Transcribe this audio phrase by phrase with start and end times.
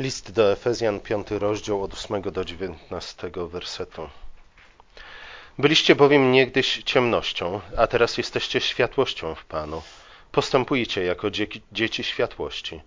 [0.00, 4.08] List do Efezjan, piąty rozdział od 8 do 19 wersetu.
[5.58, 9.82] Byliście bowiem niegdyś ciemnością, a teraz jesteście światłością w Panu.
[10.32, 11.30] Postępujcie jako
[11.72, 12.80] dzieci światłości,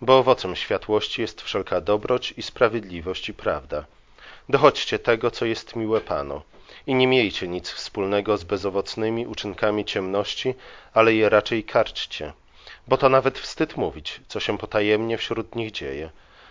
[0.00, 3.84] bo owocem światłości jest wszelka dobroć i sprawiedliwość i prawda.
[4.48, 6.42] Dochodźcie tego, co jest miłe Panu
[6.86, 10.54] i nie miejcie nic wspólnego z bezowocnymi uczynkami ciemności,
[10.94, 12.32] ale je raczej karczcie,
[12.88, 16.10] bo to nawet wstyd mówić, co się potajemnie wśród nich dzieje.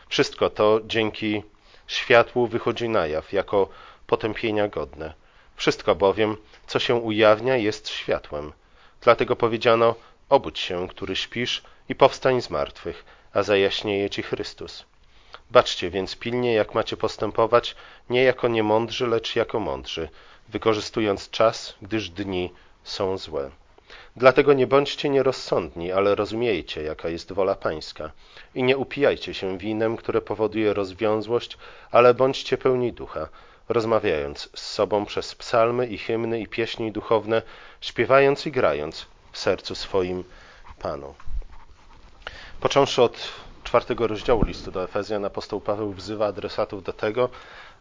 [0.10, 1.44] Wszystko to dzięki
[1.88, 3.70] światłu wychodzi na jaw jako
[4.08, 5.14] potępienia godne.
[5.56, 8.54] Wszystko bowiem, co się ujawnia, jest światłem.
[9.02, 9.96] Dlatego powiedziano:
[10.30, 14.86] Obudź się, który śpisz, i powstań z martwych, a zajaśnieje ci Chrystus.
[15.52, 17.76] Baczcie więc pilnie, jak macie postępować,
[18.10, 20.10] nie jako niemądrzy, lecz jako mądrzy,
[20.50, 22.54] wykorzystując czas, gdyż dni
[22.84, 23.52] są złe.
[24.16, 28.12] Dlatego nie bądźcie nierozsądni, ale rozumiejcie, jaka jest wola Pańska.
[28.56, 31.58] I nie upijajcie się winem, które powoduje rozwiązłość,
[31.92, 33.28] ale bądźcie pełni ducha,
[33.70, 37.42] rozmawiając z sobą przez psalmy i hymny i pieśni duchowne,
[37.82, 40.24] śpiewając i grając w sercu swoim
[40.80, 41.14] Panu.
[42.60, 43.32] Począwszy od
[43.64, 47.30] czwartego rozdziału listu do Efezjan, apostoł Paweł wzywa adresatów do tego,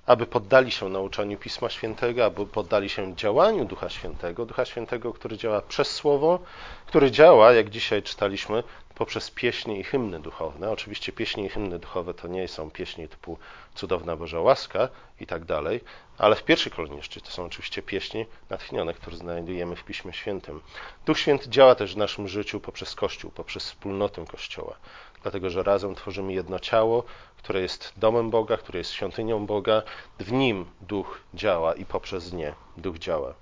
[0.09, 5.37] aby poddali się nauczaniu Pisma Świętego, aby poddali się działaniu Ducha Świętego, Ducha Świętego, który
[5.37, 6.39] działa przez Słowo,
[6.87, 8.63] który działa, jak dzisiaj czytaliśmy,
[8.95, 10.71] poprzez pieśni i hymny duchowne.
[10.71, 13.39] Oczywiście pieśni i hymny duchowe to nie są pieśni typu
[13.75, 14.89] Cudowna Boża Łaska
[15.21, 15.81] i tak dalej,
[16.19, 20.61] ale w pierwszej kolejności to są oczywiście pieśni natchnione, które znajdujemy w Piśmie Świętym.
[21.07, 24.77] Duch Święty działa też w naszym życiu poprzez Kościół, poprzez wspólnotę Kościoła,
[25.23, 27.05] dlatego że razem tworzymy jedno ciało,
[27.39, 29.83] które jest domem Boga, które jest świątynią Boga.
[30.19, 33.35] W nim Duch działa i poprzez nie Duch działa.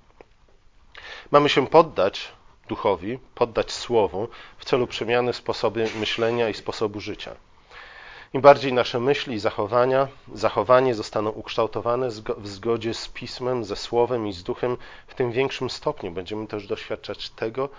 [1.31, 2.31] Mamy się poddać
[2.67, 7.35] Duchowi, poddać Słowu w celu przemiany sposobu myślenia i sposobu życia.
[8.33, 14.27] Im bardziej nasze myśli i zachowania, zachowanie zostaną ukształtowane w zgodzie z Pismem, ze Słowem
[14.27, 17.69] i z Duchem, w tym większym stopniu będziemy też doświadczać tego,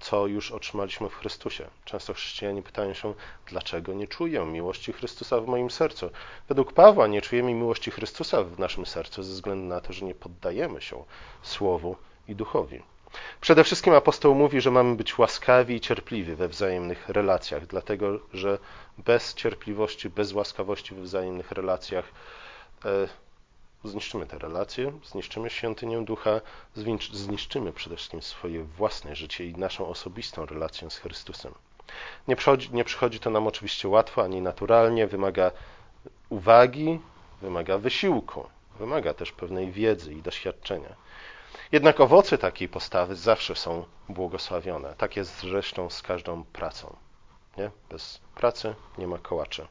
[0.00, 1.66] co już otrzymaliśmy w Chrystusie.
[1.84, 3.14] Często chrześcijanie pytają się,
[3.46, 6.10] dlaczego nie czuję miłości Chrystusa w moim sercu.
[6.48, 10.14] Według Pawła nie czujemy miłości Chrystusa w naszym sercu ze względu na to, że nie
[10.14, 11.04] poddajemy się
[11.42, 11.96] Słowu
[12.28, 12.82] i Duchowi.
[13.40, 18.58] Przede wszystkim apostoł mówi, że mamy być łaskawi i cierpliwi we wzajemnych relacjach, dlatego że
[18.98, 22.04] bez cierpliwości, bez łaskawości we wzajemnych relacjach
[22.84, 23.08] e,
[23.84, 26.40] zniszczymy te relacje, zniszczymy świątynię ducha,
[27.12, 31.54] zniszczymy przede wszystkim swoje własne życie i naszą osobistą relację z Chrystusem.
[32.28, 35.50] Nie przychodzi, nie przychodzi to nam oczywiście łatwo ani naturalnie, wymaga
[36.28, 37.00] uwagi,
[37.42, 38.46] wymaga wysiłku,
[38.78, 40.96] wymaga też pewnej wiedzy i doświadczenia.
[41.72, 44.94] Jednak owoce takiej postawy zawsze są błogosławione.
[44.94, 46.96] Tak jest zresztą z każdą pracą.
[47.56, 47.70] Nie?
[47.90, 49.66] Bez pracy nie ma kołaczy,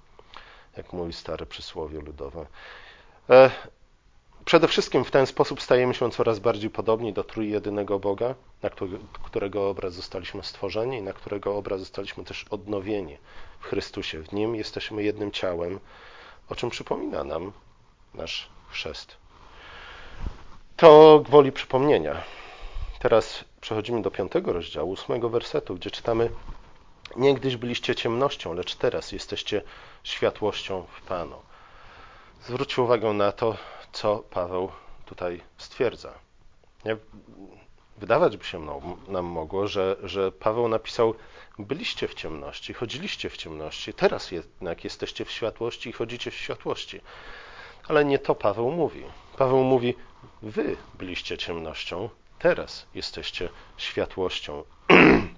[0.78, 2.46] jak mówi stare przysłowie ludowe.
[4.46, 8.70] Przede wszystkim w ten sposób stajemy się coraz bardziej podobni do trójjedynego Boga, na
[9.24, 13.18] którego obraz zostaliśmy stworzeni i na którego obraz zostaliśmy też odnowieni
[13.60, 14.24] w Chrystusie.
[14.24, 15.80] W Nim jesteśmy jednym ciałem,
[16.50, 17.52] o czym przypomina nam
[18.14, 19.18] nasz chrzest.
[20.78, 22.22] To gwoli przypomnienia.
[23.00, 26.30] Teraz przechodzimy do piątego rozdziału, ósmego wersetu, gdzie czytamy
[27.16, 29.62] Niegdyś byliście ciemnością, lecz teraz jesteście
[30.04, 31.36] światłością w Panu.
[32.44, 33.58] Zwróćcie uwagę na to,
[33.92, 34.72] co Paweł
[35.06, 36.14] tutaj stwierdza.
[36.86, 36.98] Nie?
[37.98, 38.66] Wydawać by się
[39.08, 41.16] nam mogło, że, że Paweł napisał:
[41.60, 47.02] Byliście w ciemności, chodziliście w ciemności, teraz jednak jesteście w światłości i chodzicie w światłości.
[47.88, 49.04] Ale nie to Paweł mówi.
[49.38, 49.96] Paweł mówi:
[50.42, 52.10] Wy byliście ciemnością,
[52.40, 54.64] teraz jesteście światłością.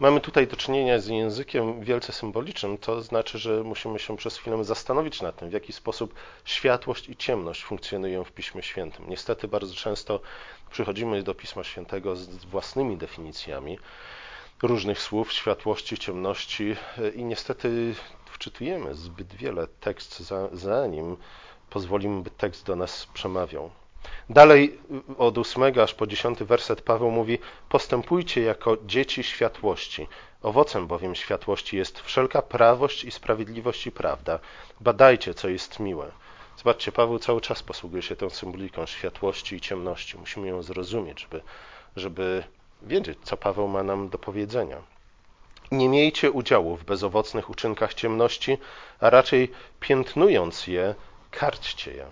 [0.00, 4.64] Mamy tutaj do czynienia z językiem wielce symbolicznym, to znaczy, że musimy się przez chwilę
[4.64, 6.14] zastanowić nad tym, w jaki sposób
[6.44, 9.04] światłość i ciemność funkcjonują w Piśmie Świętym.
[9.08, 10.20] Niestety bardzo często
[10.70, 13.78] przychodzimy do Pisma Świętego z własnymi definicjami
[14.62, 16.76] różnych słów, światłości, ciemności
[17.14, 17.94] i niestety
[18.26, 21.16] wczytujemy zbyt wiele tekst, zanim
[21.70, 23.70] pozwolimy, by tekst do nas przemawiał.
[24.30, 24.78] Dalej
[25.18, 27.38] od ósmego aż po dziesiąty werset Paweł mówi:
[27.68, 30.08] Postępujcie jako dzieci światłości.
[30.42, 34.38] Owocem bowiem światłości jest wszelka prawość i sprawiedliwość i prawda.
[34.80, 36.10] Badajcie, co jest miłe.
[36.56, 40.18] Zobaczcie, Paweł cały czas posługuje się tą symboliką światłości i ciemności.
[40.18, 41.42] Musimy ją zrozumieć, żeby,
[41.96, 42.44] żeby
[42.82, 44.82] wiedzieć, co Paweł ma nam do powiedzenia.
[45.72, 48.58] Nie miejcie udziału w bezowocnych uczynkach ciemności,
[49.00, 49.50] a raczej
[49.80, 50.94] piętnując je,
[51.30, 52.06] karćcie je.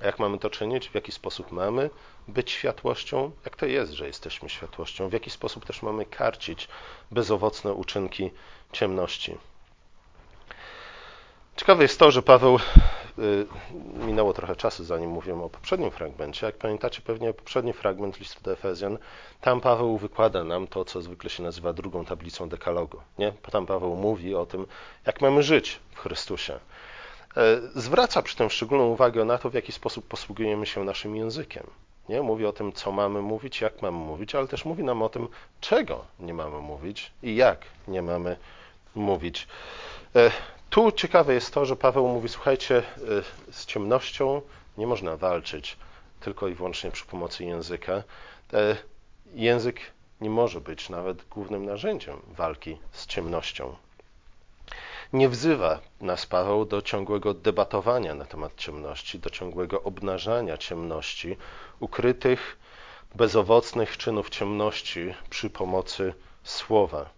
[0.00, 0.88] Jak mamy to czynić?
[0.88, 1.90] W jaki sposób mamy
[2.28, 3.30] być światłością?
[3.44, 5.08] Jak to jest, że jesteśmy światłością?
[5.08, 6.68] W jaki sposób też mamy karcić
[7.10, 8.30] bezowocne uczynki
[8.72, 9.38] ciemności?
[11.56, 12.58] Ciekawe jest to, że Paweł,
[13.18, 13.46] y,
[14.06, 16.46] minęło trochę czasu zanim mówiłem o poprzednim fragmencie.
[16.46, 18.98] Jak pamiętacie pewnie poprzedni fragment listu do Efezjan,
[19.40, 23.00] tam Paweł wykłada nam to, co zwykle się nazywa drugą tablicą dekalogu.
[23.18, 23.32] Nie?
[23.52, 24.66] Tam Paweł mówi o tym,
[25.06, 26.58] jak mamy żyć w Chrystusie.
[27.36, 31.66] E, zwraca przy tym szczególną uwagę na to, w jaki sposób posługujemy się naszym językiem.
[32.08, 32.22] Nie?
[32.22, 35.28] Mówi o tym, co mamy mówić, jak mamy mówić, ale też mówi nam o tym,
[35.60, 38.36] czego nie mamy mówić i jak nie mamy
[38.94, 39.48] mówić.
[40.16, 40.30] E,
[40.70, 44.42] tu ciekawe jest to, że Paweł mówi: Słuchajcie, e, z ciemnością
[44.78, 45.76] nie można walczyć
[46.20, 48.02] tylko i wyłącznie przy pomocy języka.
[49.34, 49.80] Język
[50.20, 53.76] nie może być nawet głównym narzędziem walki z ciemnością.
[55.12, 61.36] Nie wzywa nas Paweł do ciągłego debatowania na temat ciemności, do ciągłego obnażania ciemności,
[61.80, 62.58] ukrytych,
[63.14, 66.14] bezowocnych czynów ciemności przy pomocy
[66.44, 67.10] słowa.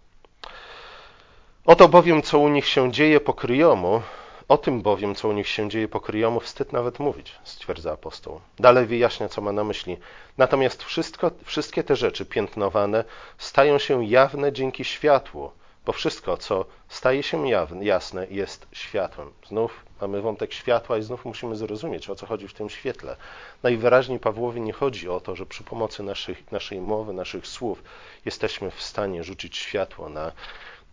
[1.64, 4.02] Oto bowiem, co u nich się dzieje po kryjomu,
[4.48, 8.40] o tym bowiem, co u nich się dzieje po kryjomu, wstyd nawet mówić, stwierdza apostoł.
[8.58, 9.96] Dalej wyjaśnia, co ma na myśli.
[10.38, 13.04] Natomiast wszystko, wszystkie te rzeczy piętnowane
[13.38, 15.50] stają się jawne dzięki światłu,
[15.90, 17.48] bo wszystko, co staje się
[17.80, 19.30] jasne, jest światłem.
[19.48, 23.16] Znów mamy wątek światła i znów musimy zrozumieć, o co chodzi w tym świetle.
[23.62, 27.82] Najwyraźniej Pawłowi nie chodzi o to, że przy pomocy naszych, naszej mowy, naszych słów
[28.24, 30.32] jesteśmy w stanie rzucić światło na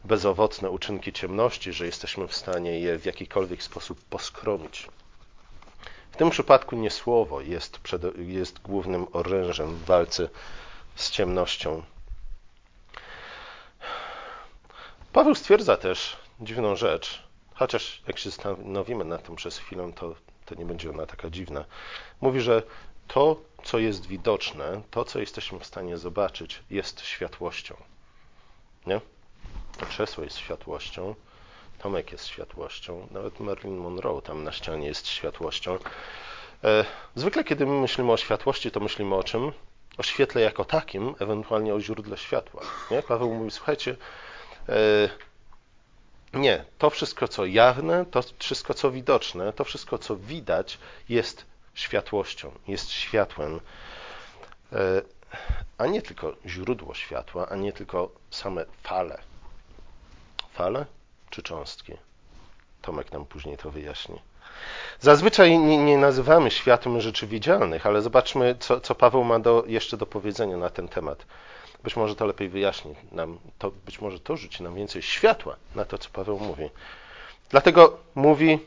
[0.04, 4.88] bezowocne uczynki ciemności, że jesteśmy w stanie je w jakikolwiek sposób poskromić.
[6.12, 10.30] W tym przypadku nie słowo jest, przed, jest głównym orężem w walce
[10.96, 11.84] z ciemnością.
[15.18, 17.24] Paweł stwierdza też dziwną rzecz,
[17.54, 20.16] chociaż jak się zastanowimy nad tym przez chwilę, to,
[20.46, 21.66] to nie będzie ona taka dziwna.
[22.22, 22.64] Mówi, że
[23.08, 27.76] to, co jest widoczne, to, co jesteśmy w stanie zobaczyć, jest światłością.
[28.88, 29.02] Nie?
[29.90, 31.16] Krzesło jest światłością,
[31.80, 35.78] Tomek jest światłością, nawet Marilyn Monroe tam na ścianie jest światłością.
[36.64, 36.86] E,
[37.16, 39.52] zwykle, kiedy my myślimy o światłości, to myślimy o czym?
[39.98, 42.62] O świetle jako takim, ewentualnie o źródle światła.
[42.92, 43.02] Nie?
[43.02, 43.98] Paweł mówi, słuchajcie,
[46.34, 50.78] nie, to wszystko, co jawne, to wszystko, co widoczne, to wszystko, co widać,
[51.10, 53.60] jest światłością, jest światłem,
[54.74, 55.02] e,
[55.78, 59.20] a nie tylko źródło światła, a nie tylko same fale.
[60.54, 60.86] Fale
[61.30, 61.94] czy cząstki?
[62.82, 64.22] Tomek nam później to wyjaśni.
[65.00, 69.98] Zazwyczaj nie, nie, nazywamy światłem rzeczy widzialnych, ale zobaczmy, co, co Paweł ma do, jeszcze
[69.98, 71.26] do powiedzenia na ten temat.
[71.84, 75.86] Być może to lepiej wyjaśni nam, to, być może to rzuci nam więcej światła na
[75.86, 76.70] to, co Paweł mówi.
[77.50, 78.60] Dlatego mówi,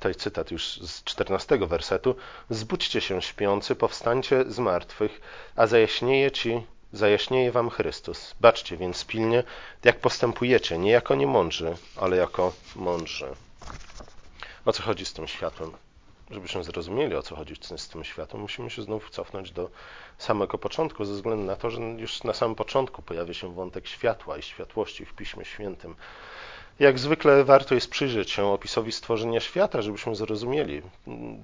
[0.00, 2.16] to jest cytat już z 14 wersetu,
[2.50, 5.20] zbudźcie się śpiący, powstańcie z martwych,
[5.56, 6.62] a zajaśnieje ci,
[6.92, 8.34] zajaśnieje wam Chrystus.
[8.40, 9.44] Baczcie więc pilnie,
[9.84, 13.26] jak postępujecie, nie jako niemądrzy, ale jako mądrzy.
[14.64, 15.72] O co chodzi z tym światłem?
[16.30, 19.70] Żebyśmy zrozumieli, o co chodzi z tym światem, musimy się znów cofnąć do
[20.18, 24.38] samego początku, ze względu na to, że już na samym początku pojawia się wątek światła
[24.38, 25.94] i światłości w Piśmie Świętym.
[26.78, 30.82] Jak zwykle warto jest przyjrzeć się opisowi stworzenia świata, żebyśmy zrozumieli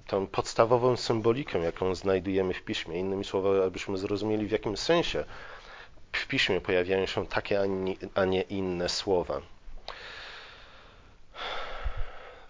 [0.07, 2.99] tę podstawową symbolikę, jaką znajdujemy w Piśmie.
[2.99, 5.25] Innymi słowy, abyśmy zrozumieli, w jakim sensie
[6.13, 7.61] w Piśmie pojawiają się takie,
[8.15, 9.41] a nie inne słowa.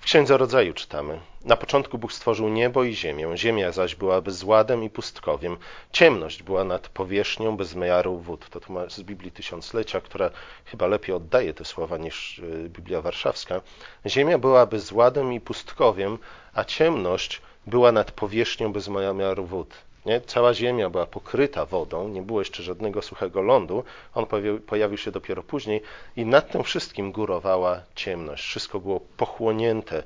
[0.08, 1.20] Księdze Rodzaju czytamy.
[1.44, 5.56] Na początku Bóg stworzył niebo i ziemię, ziemia zaś była bezładem i pustkowiem.
[5.93, 8.48] Ciemność była nad powierzchnią bez miaru wód.
[8.50, 10.31] To tu z Biblii Tysiąclecia, która
[10.65, 13.60] chyba lepiej oddaje te słowa niż y, Biblia Warszawska.
[14.06, 16.19] Ziemia była bezładem i pustkowiem,
[16.55, 19.74] a ciemność była nad powierzchnią bez miaru wód.
[20.08, 20.20] Nie?
[20.20, 23.84] Cała ziemia była pokryta wodą, nie było jeszcze żadnego suchego lądu,
[24.15, 24.27] on
[24.67, 25.82] pojawił się dopiero później
[26.17, 28.44] i nad tym wszystkim górowała ciemność.
[28.44, 30.03] Wszystko było pochłonięte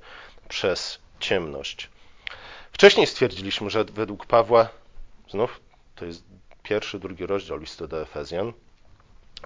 [0.49, 1.91] przez ciemność.
[2.73, 4.69] Wcześniej stwierdziliśmy, że według Pawła,
[5.31, 5.61] znów
[5.97, 6.25] to jest
[6.63, 8.53] pierwszy, drugi rozdział listu do Efezjan,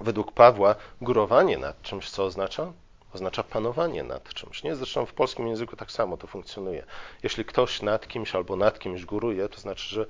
[0.00, 2.72] według Pawła górowanie nad czymś, co oznacza?
[3.14, 4.62] Oznacza panowanie nad czymś.
[4.62, 4.76] Nie?
[4.76, 6.84] Zresztą w polskim języku tak samo to funkcjonuje.
[7.22, 10.06] Jeśli ktoś nad kimś albo nad kimś góruje, to znaczy, że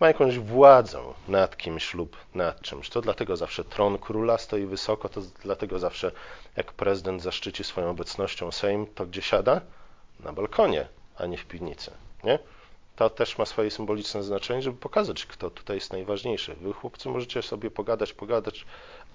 [0.00, 2.88] ma jakąś władzę nad kimś lub nad czymś.
[2.88, 6.12] To dlatego zawsze tron króla stoi wysoko, to dlatego zawsze
[6.56, 9.60] jak prezydent zaszczyci swoją obecnością Sejm, to gdzie siada?
[10.20, 11.90] Na balkonie, a nie w piwnicy.
[12.24, 12.38] Nie?
[12.96, 16.54] To też ma swoje symboliczne znaczenie, żeby pokazać, kto tutaj jest najważniejszy.
[16.54, 18.64] Wy, chłopcy, możecie sobie pogadać, pogadać,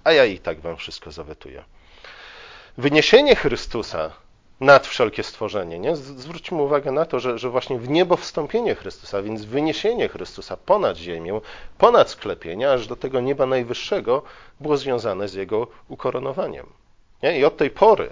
[0.04, 1.64] a ja i tak wam wszystko zawetuję.
[2.78, 4.12] Wyniesienie Chrystusa
[4.60, 5.78] nad wszelkie stworzenie.
[5.78, 5.96] Nie?
[5.96, 10.96] Zwróćmy uwagę na to, że, że właśnie w niebo wstąpienie Chrystusa, więc wyniesienie Chrystusa ponad
[10.96, 11.40] ziemię,
[11.78, 14.22] ponad sklepienia, aż do tego nieba najwyższego,
[14.60, 16.66] było związane z jego ukoronowaniem.
[17.22, 17.38] Nie?
[17.38, 18.10] I od tej pory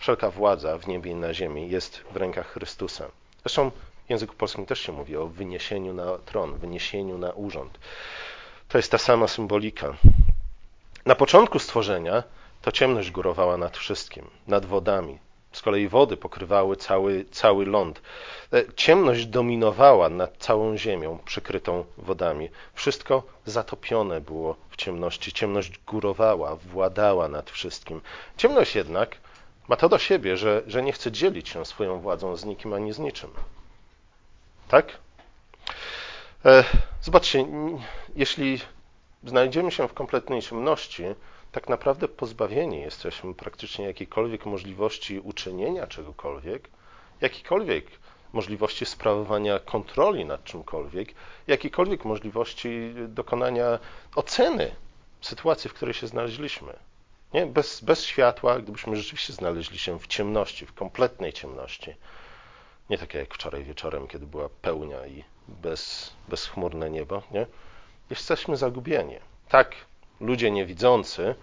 [0.00, 3.04] Wszelka władza w niebie i na ziemi jest w rękach Chrystusa.
[3.42, 3.70] Zresztą
[4.06, 7.78] w języku polskim też się mówi o wyniesieniu na tron, wyniesieniu na urząd.
[8.68, 9.96] To jest ta sama symbolika.
[11.06, 12.22] Na początku stworzenia
[12.62, 15.18] to ciemność górowała nad wszystkim, nad wodami.
[15.52, 18.02] Z kolei wody pokrywały cały, cały ląd.
[18.52, 22.48] E, ciemność dominowała nad całą ziemią przykrytą wodami.
[22.74, 25.32] Wszystko zatopione było w ciemności.
[25.32, 28.00] Ciemność górowała, władała nad wszystkim.
[28.36, 29.16] Ciemność jednak
[29.68, 32.92] ma to do siebie, że, że nie chce dzielić się swoją władzą z nikim ani
[32.92, 33.30] z niczym.
[34.68, 34.98] Tak?
[36.44, 36.64] E,
[37.02, 37.46] zobaczcie,
[38.16, 38.60] jeśli
[39.24, 41.04] znajdziemy się w kompletnej ciemności,
[41.52, 46.68] tak naprawdę pozbawieni jesteśmy praktycznie jakiejkolwiek możliwości uczynienia czegokolwiek,
[47.20, 47.86] jakiejkolwiek
[48.32, 51.08] możliwości sprawowania kontroli nad czymkolwiek,
[51.46, 53.78] jakiejkolwiek możliwości dokonania
[54.14, 54.74] oceny
[55.20, 56.72] sytuacji, w której się znaleźliśmy.
[57.34, 57.46] Nie?
[57.46, 61.94] Bez, bez światła, gdybyśmy rzeczywiście znaleźli się w ciemności, w kompletnej ciemności,
[62.90, 67.46] nie takie jak wczoraj wieczorem, kiedy była pełnia i bez, bezchmurne niebo, nie?
[68.10, 69.16] jesteśmy zagubieni.
[69.48, 69.76] Tak,
[70.20, 71.34] ludzie niewidzący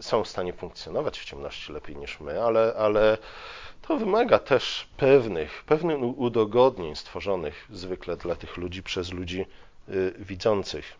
[0.00, 3.18] są w stanie funkcjonować w ciemności lepiej niż my, ale, ale
[3.82, 9.46] to wymaga też pewnych, pewnych udogodnień stworzonych zwykle dla tych ludzi przez ludzi
[9.88, 10.96] y, widzących.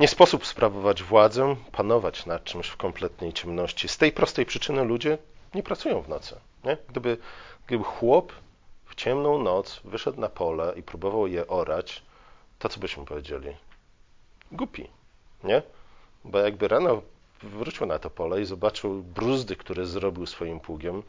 [0.00, 3.88] Nie sposób sprawować władzę, panować nad czymś w kompletnej ciemności.
[3.88, 5.18] Z tej prostej przyczyny ludzie
[5.54, 6.36] nie pracują w nocy.
[6.64, 6.76] Nie?
[6.88, 7.18] Gdyby,
[7.66, 8.32] gdyby chłop
[8.86, 12.02] w ciemną noc wyszedł na pole i próbował je orać,
[12.58, 13.56] to co byśmy powiedzieli?
[14.52, 14.88] Głupi,
[15.44, 15.62] nie?
[16.24, 17.02] Bo jakby rano
[17.42, 21.02] wrócił na to pole i zobaczył bruzdy, które zrobił swoim pługiem,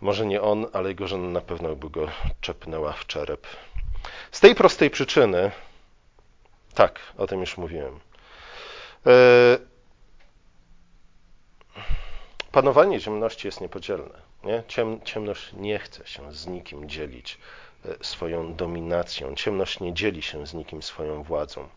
[0.00, 2.08] może nie on, ale jego żona na pewno by go
[2.40, 3.46] czepnęła w czerep.
[4.30, 5.50] Z tej prostej przyczyny,
[6.74, 8.00] tak, o tym już mówiłem.
[9.06, 9.58] E,
[12.52, 14.30] panowanie ciemności jest niepodzielne.
[14.44, 14.62] Nie?
[14.68, 17.38] Ciem, ciemność nie chce się z nikim dzielić
[17.84, 19.34] e, swoją dominacją.
[19.34, 21.68] Ciemność nie dzieli się z nikim swoją władzą.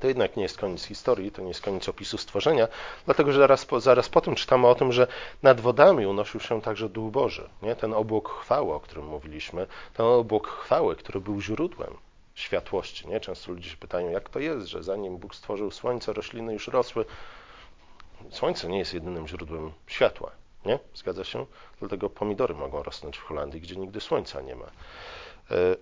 [0.00, 2.68] To jednak nie jest koniec historii, to nie jest koniec opisu stworzenia,
[3.04, 5.06] dlatego że zaraz po, zaraz po tym czytamy o tym, że
[5.42, 7.48] nad wodami unosił się także Duch Boży.
[7.62, 7.76] Nie?
[7.76, 11.96] Ten obłok chwały, o którym mówiliśmy, ten obłok chwały, który był źródłem
[12.34, 13.08] światłości.
[13.08, 13.20] Nie?
[13.20, 17.04] Często ludzie się pytają, jak to jest, że zanim Bóg stworzył słońce, rośliny już rosły.
[18.30, 20.30] Słońce nie jest jedynym źródłem światła.
[20.66, 20.78] Nie?
[20.94, 21.46] Zgadza się?
[21.80, 24.66] Dlatego pomidory mogą rosnąć w Holandii, gdzie nigdy słońca nie ma.
[25.50, 25.76] E,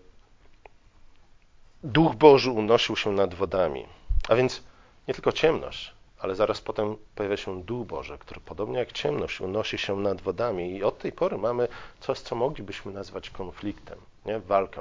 [1.85, 3.87] Duch Boży unosił się nad wodami.
[4.29, 4.63] A więc
[5.09, 9.79] nie tylko ciemność, ale zaraz potem pojawia się Duch Boży, który podobnie jak ciemność unosi
[9.79, 11.69] się nad wodami i od tej pory mamy
[12.01, 14.41] coś, co moglibyśmy nazwać konfliktem, nie?
[14.41, 14.81] walkę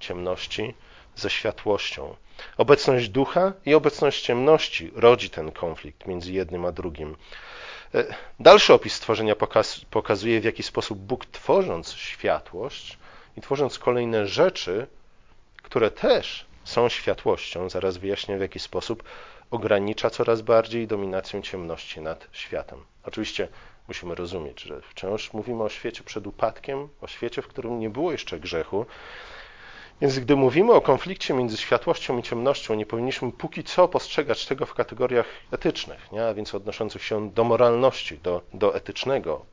[0.00, 0.74] ciemności
[1.16, 2.16] ze światłością.
[2.56, 7.16] Obecność ducha i obecność ciemności rodzi ten konflikt między jednym a drugim.
[7.94, 8.04] E,
[8.40, 9.34] dalszy opis stworzenia
[9.90, 12.98] pokazuje, w jaki sposób Bóg tworząc światłość
[13.36, 14.86] i tworząc kolejne rzeczy,
[15.62, 19.02] które też są światłością, zaraz wyjaśnię w jaki sposób,
[19.50, 22.78] ogranicza coraz bardziej dominację ciemności nad światem.
[23.04, 23.48] Oczywiście
[23.88, 28.12] musimy rozumieć, że wciąż mówimy o świecie przed upadkiem, o świecie, w którym nie było
[28.12, 28.86] jeszcze grzechu.
[30.00, 34.66] Więc gdy mówimy o konflikcie między światłością i ciemnością, nie powinniśmy póki co postrzegać tego
[34.66, 36.26] w kategoriach etycznych, nie?
[36.26, 39.44] a więc odnoszących się do moralności, do, do etycznego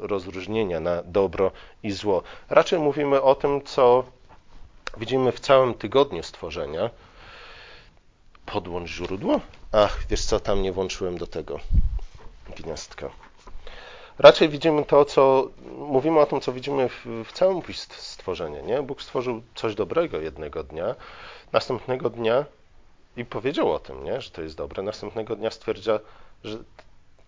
[0.00, 1.50] rozróżnienia na dobro
[1.82, 2.22] i zło.
[2.50, 4.04] Raczej mówimy o tym, co
[4.96, 6.90] widzimy w całym tygodniu stworzenia.
[8.46, 9.40] Podłącz źródło?
[9.72, 11.60] Ach, wiesz co, tam nie włączyłem do tego
[12.56, 13.10] gniazdka.
[14.18, 18.60] Raczej widzimy to, co mówimy o tym, co widzimy w, w całym opisie stworzenia.
[18.60, 18.82] Nie?
[18.82, 20.94] Bóg stworzył coś dobrego jednego dnia,
[21.52, 22.44] następnego dnia
[23.16, 24.20] i powiedział o tym, nie?
[24.20, 24.82] że to jest dobre.
[24.82, 26.00] Następnego dnia stwierdza,
[26.44, 26.58] że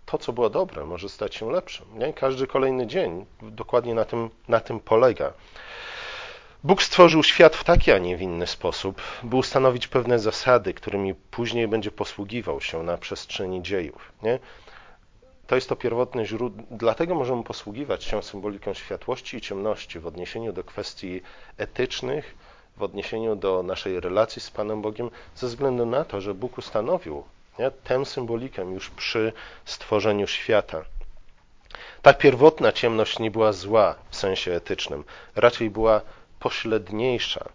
[0.06, 1.86] to, co było dobre, może stać się lepszym.
[1.98, 2.12] Nie?
[2.12, 5.32] Każdy kolejny dzień dokładnie na tym, na tym polega.
[6.64, 11.14] Bóg stworzył świat w taki, a nie w inny sposób, by ustanowić pewne zasady, którymi
[11.14, 14.12] później będzie posługiwał się na przestrzeni dziejów.
[14.22, 14.38] Nie?
[15.46, 20.52] To jest to pierwotne źródło, dlatego możemy posługiwać się symboliką światłości i ciemności w odniesieniu
[20.52, 21.22] do kwestii
[21.56, 22.34] etycznych,
[22.76, 27.24] w odniesieniu do naszej relacji z Panem Bogiem, ze względu na to, że Bóg ustanowił
[27.58, 29.32] nie, tę symbolikę już przy
[29.64, 30.84] stworzeniu świata.
[32.02, 35.04] Ta pierwotna ciemność nie była zła w sensie etycznym,
[35.36, 36.00] raczej była
[36.38, 37.48] pośredniejsza,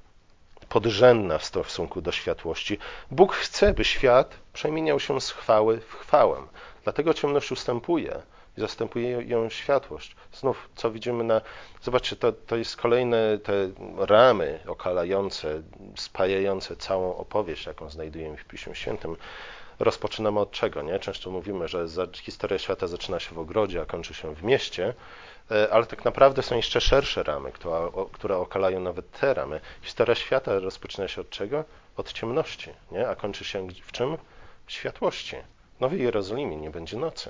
[0.69, 2.77] podrzędna w stosunku do światłości.
[3.11, 6.37] Bóg chce, by świat przemieniał się z chwały w chwałę.
[6.83, 8.21] Dlatego ciemność ustępuje
[8.57, 10.15] i zastępuje ją światłość.
[10.33, 11.41] Znów, co widzimy na.
[11.81, 13.53] Zobaczcie, to, to jest kolejne te
[13.97, 15.61] ramy okalające,
[15.95, 19.15] spajające całą opowieść, jaką znajdujemy w Piśmie Świętym.
[19.79, 20.99] rozpoczynamy od czego, nie?
[20.99, 24.93] Często mówimy, że historia świata zaczyna się w ogrodzie, a kończy się w mieście,
[25.71, 27.51] ale tak naprawdę są jeszcze szersze ramy,
[28.11, 29.61] które okalają nawet te ramy.
[29.81, 31.63] Historia świata rozpoczyna się od czego?
[31.97, 33.09] Od ciemności, nie?
[33.09, 34.17] A kończy się w czym?
[34.65, 35.35] W światłości.
[35.79, 37.29] Nowej Jerozolimie nie będzie nocy.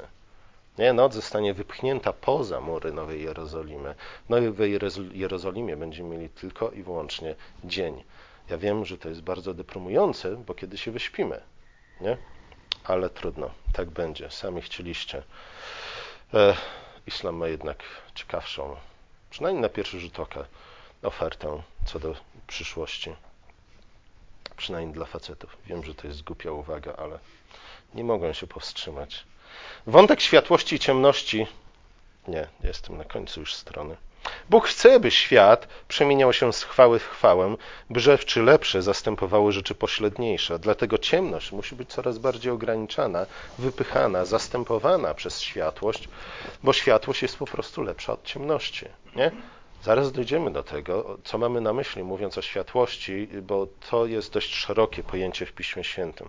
[0.78, 3.96] Nie, noc zostanie wypchnięta poza mury Nowej Jerozolimy.
[4.26, 4.80] W Nowej
[5.14, 8.04] Jerozolimie będziemy mieli tylko i wyłącznie dzień.
[8.50, 11.42] Ja wiem, że to jest bardzo deprymujące, bo kiedy się wyśpimy,
[12.02, 12.18] nie?
[12.84, 14.32] Ale trudno, tak będzie.
[14.32, 15.24] Sami chcieliście.
[16.34, 16.56] E,
[17.08, 17.84] islam ma jednak
[18.16, 18.76] ciekawszą,
[19.30, 20.46] przynajmniej na pierwszy rzut oka,
[21.04, 22.16] ofertę co do
[22.48, 23.16] przyszłości.
[24.58, 25.58] Przynajmniej dla facetów.
[25.66, 27.20] Wiem, że to jest głupia uwaga, ale
[27.94, 29.24] nie mogę się powstrzymać.
[29.88, 31.48] Wątek światłości i ciemności.
[32.28, 33.96] Nie, jestem na końcu już strony.
[34.50, 37.56] Bóg chce, by świat przemieniał się z chwały w chwałę,
[37.90, 40.60] by rzeczy lepsze zastępowały rzeczy pośredniejsze.
[40.60, 43.26] Dlatego ciemność musi być coraz bardziej ograniczana,
[43.60, 46.10] wypychana, zastępowana przez światłość,
[46.64, 48.86] bo światłość jest po prostu lepsza od ciemności.
[49.16, 49.32] Nie?
[49.84, 54.56] Zaraz dojdziemy do tego, co mamy na myśli, mówiąc o światłości, bo to jest dość
[54.56, 56.28] szerokie pojęcie w Piśmie Świętym.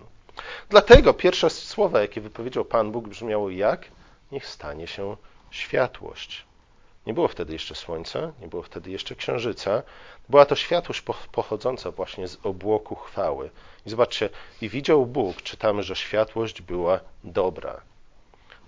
[0.69, 3.87] Dlatego pierwsze słowa, jakie wypowiedział Pan Bóg, brzmiało jak?
[4.33, 5.17] Niech stanie się.
[7.07, 9.83] Nie było wtedy jeszcze słońca, nie było wtedy jeszcze księżyca.
[10.29, 13.51] Była to światłość pochodząca właśnie z obłoku chwały.
[13.87, 14.29] I zobaczcie,
[14.61, 17.81] i widział Bóg, czytamy, że światłość była dobra.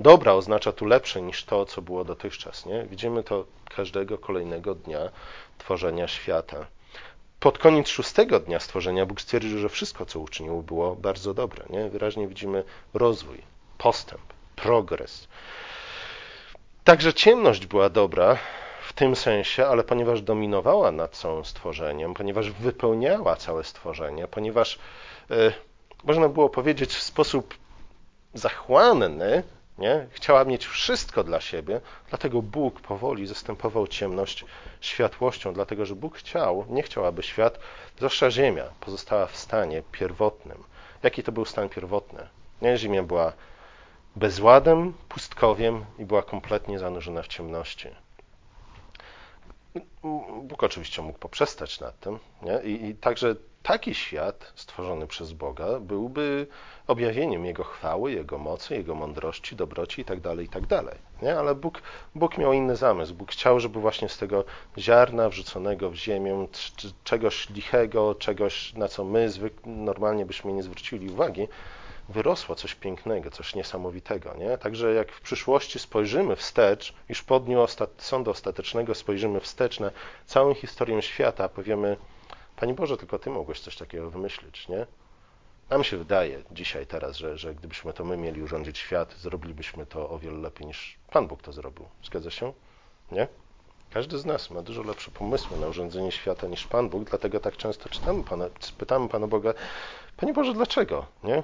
[0.01, 2.67] Dobra oznacza tu lepsze niż to, co było dotychczas.
[2.67, 2.85] Nie?
[2.85, 5.11] Widzimy to każdego kolejnego dnia
[5.59, 6.67] tworzenia świata.
[7.41, 11.65] Pod koniec szóstego dnia stworzenia Bóg stwierdził, że wszystko, co uczynił, było bardzo dobre.
[11.71, 11.89] Nie?
[11.89, 12.65] Wyraźnie widzimy
[12.95, 13.43] rozwój,
[13.79, 14.23] postęp,
[14.57, 15.29] progres.
[16.87, 18.39] Także ciemność była dobra
[18.83, 24.79] w tym sensie, ale ponieważ dominowała nad całym stworzeniem, ponieważ wypełniała całe stworzenie, ponieważ
[25.31, 25.53] y,
[26.05, 27.55] można było powiedzieć w sposób
[28.35, 29.43] zachłanny,
[29.79, 30.07] nie?
[30.11, 34.45] chciała mieć wszystko dla siebie, dlatego Bóg powoli zastępował ciemność
[34.81, 37.59] światłością, dlatego że Bóg chciał, nie chciał, aby świat,
[37.97, 40.65] zwłaszcza Ziemia, pozostała w stanie pierwotnym.
[41.03, 42.29] Jaki to był stan pierwotny?
[42.63, 43.33] Nie, Ziemia była
[44.17, 47.89] bezładem, pustkowiem i była kompletnie zanurzona w ciemności.
[50.43, 52.61] Bóg oczywiście mógł poprzestać nad tym, nie?
[52.71, 56.47] I, I, także taki świat stworzony przez Boga byłby
[56.87, 60.83] objawieniem Jego chwały, Jego mocy, Jego mądrości, dobroci itd., tak itd.
[60.83, 61.39] Tak nie?
[61.39, 61.83] Ale Bóg,
[62.15, 63.15] Bóg miał inny zamysł.
[63.15, 64.45] Bóg chciał, żeby właśnie z tego
[64.79, 66.47] ziarna wrzuconego w ziemię,
[67.05, 69.29] czegoś lichego, czegoś, na co my
[69.67, 71.49] normalnie byśmy nie zwrócili uwagi,
[72.09, 74.35] wyrosło coś pięknego, coś niesamowitego.
[74.35, 74.59] Nie?
[74.59, 79.91] Także jak w przyszłości spojrzymy wstecz, już po dniu ostat sądu ostatecznego spojrzymy wstecz na
[80.27, 81.97] całą historię świata, powiemy,
[82.57, 84.87] Panie Boże, tylko Ty mogłeś coś takiego wymyślić, nie?
[85.71, 90.11] Nam się wydaje dzisiaj, teraz, że, że gdybyśmy to my mieli urządzić świat, zrobilibyśmy to
[90.11, 91.89] o wiele lepiej niż Pan Bóg to zrobił.
[92.05, 92.53] Zgadza się?
[93.13, 93.29] Nie?
[93.91, 97.57] Każdy z nas ma dużo lepsze pomysły na urządzenie świata niż Pan Bóg, dlatego tak
[97.57, 99.55] często czytamy Pana, pytamy Pana Boga,
[100.17, 101.07] Panie Boże, dlaczego?
[101.25, 101.43] Nie?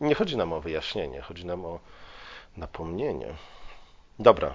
[0.00, 1.78] Nie chodzi nam o wyjaśnienie, chodzi nam o
[2.56, 3.34] napomnienie.
[4.18, 4.54] Dobra.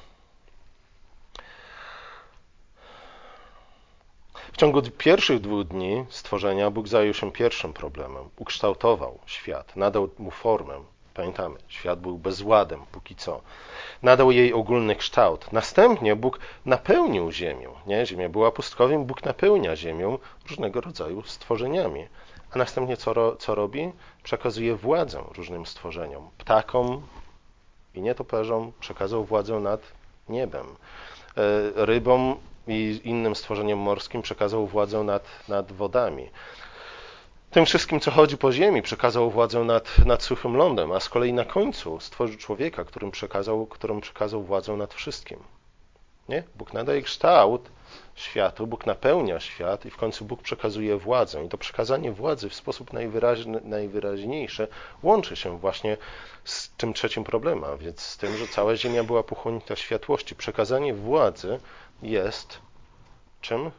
[4.53, 8.29] W ciągu pierwszych dwóch dni stworzenia Bóg zajął się pierwszym problemem.
[8.37, 10.83] Ukształtował świat, nadał mu formę.
[11.13, 13.41] Pamiętamy, świat był bezładem póki co.
[14.03, 15.51] Nadał jej ogólny kształt.
[15.53, 17.69] Następnie Bóg napełnił ziemię.
[17.87, 18.05] Nie?
[18.05, 20.17] Ziemia była pustkowiem, Bóg napełnia ziemię
[20.49, 22.07] różnego rodzaju stworzeniami.
[22.55, 23.91] A następnie co, co robi?
[24.23, 26.29] Przekazuje władzę różnym stworzeniom.
[26.37, 27.01] Ptakom
[27.95, 29.81] i nietoperzom przekazał władzę nad
[30.29, 30.65] niebem.
[30.65, 30.71] E,
[31.85, 32.35] rybom
[32.67, 36.29] i innym stworzeniom morskim przekazał władzę nad, nad wodami.
[37.51, 41.33] Tym wszystkim, co chodzi po ziemi, przekazał władzę nad, nad suchym lądem, a z kolei
[41.33, 45.39] na końcu stworzył człowieka, którym przekazał, którym przekazał władzę nad wszystkim.
[46.29, 46.43] Nie?
[46.55, 47.69] Bóg nadaje kształt
[48.15, 51.45] światu, Bóg napełnia świat i w końcu Bóg przekazuje władzę.
[51.45, 54.67] I to przekazanie władzy w sposób najwyraźny, najwyraźniejszy
[55.03, 55.97] łączy się właśnie
[56.43, 60.35] z tym trzecim problemem, a więc z tym, że cała Ziemia była pochłonięta światłości.
[60.35, 61.59] Przekazanie władzy
[62.01, 62.59] jest
[63.41, 63.71] czym?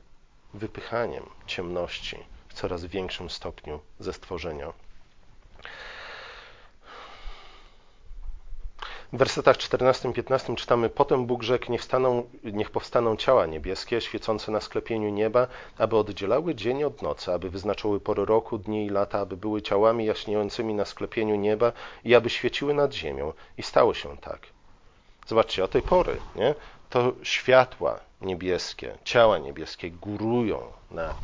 [0.55, 4.86] Wypychaniem ciemności w coraz większym stopniu ze stworzenia.
[9.13, 14.61] W wersetach 14-15 czytamy: Potem Bóg rzekł: niech, staną, niech powstaną ciała niebieskie, świecące na
[14.61, 15.47] sklepieniu nieba,
[15.79, 20.05] aby oddzielały dzień od nocy, aby wyznaczały pory roku, dni i lata, aby były ciałami
[20.05, 21.73] jaśniejącymi na sklepieniu nieba
[22.05, 23.33] i aby świeciły nad ziemią.
[23.59, 24.41] I stało się tak.
[25.27, 26.55] Zobaczcie, o tej pory nie?
[26.91, 31.17] to światła niebieskie, ciała niebieskie górują nad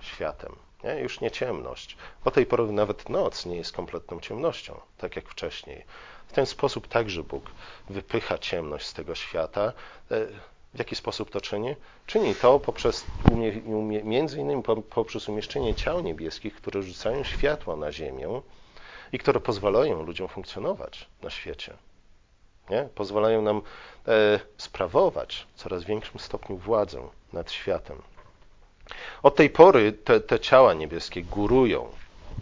[0.00, 0.52] światem.
[0.84, 1.00] Nie?
[1.00, 1.96] Już nie ciemność.
[2.24, 5.84] O tej pory nawet noc nie jest kompletną ciemnością, tak jak wcześniej.
[6.28, 7.50] W ten sposób także Bóg
[7.90, 9.72] wypycha ciemność z tego świata.
[10.10, 10.26] E,
[10.74, 11.74] w jaki sposób to czyni?
[12.06, 13.04] Czyni to poprzez,
[14.04, 18.42] między innymi poprzez umieszczenie ciał niebieskich, które rzucają światło na ziemię
[19.12, 21.74] i które pozwalają ludziom funkcjonować na świecie.
[22.70, 22.88] Nie?
[22.94, 23.62] Pozwalają nam
[24.08, 28.02] e, sprawować w coraz większym stopniu władzę nad światem.
[29.22, 31.88] Od tej pory te, te ciała niebieskie górują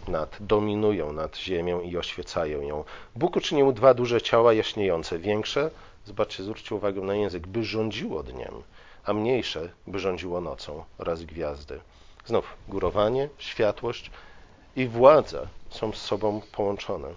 [0.07, 2.83] nad, dominują nad ziemią i oświecają ją.
[3.15, 5.71] Bóg uczynił dwa duże ciała jaśniejące, większe,
[6.05, 8.63] zobaczcie, zwróćcie uwagę na język, by rządziło dniem,
[9.05, 11.79] a mniejsze, by rządziło nocą oraz gwiazdy.
[12.25, 14.11] Znów górowanie, światłość
[14.75, 17.07] i władza są z sobą połączone.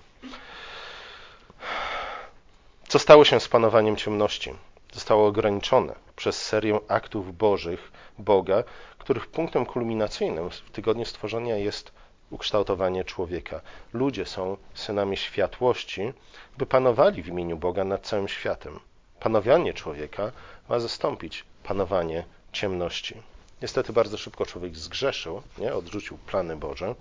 [2.88, 4.54] Co stało się z panowaniem ciemności?
[4.92, 8.64] Zostało ograniczone przez serię aktów bożych Boga,
[8.98, 11.92] których punktem kulminacyjnym w tygodniu stworzenia jest
[12.30, 13.60] ukształtowanie człowieka.
[13.92, 16.12] Ludzie są synami światłości,
[16.58, 18.80] by panowali w imieniu Boga nad całym światem.
[19.20, 20.32] Panowanie człowieka
[20.68, 23.22] ma zastąpić panowanie ciemności.
[23.62, 25.74] Niestety bardzo szybko człowiek zgrzeszył, nie?
[25.74, 26.94] odrzucił plany Boże,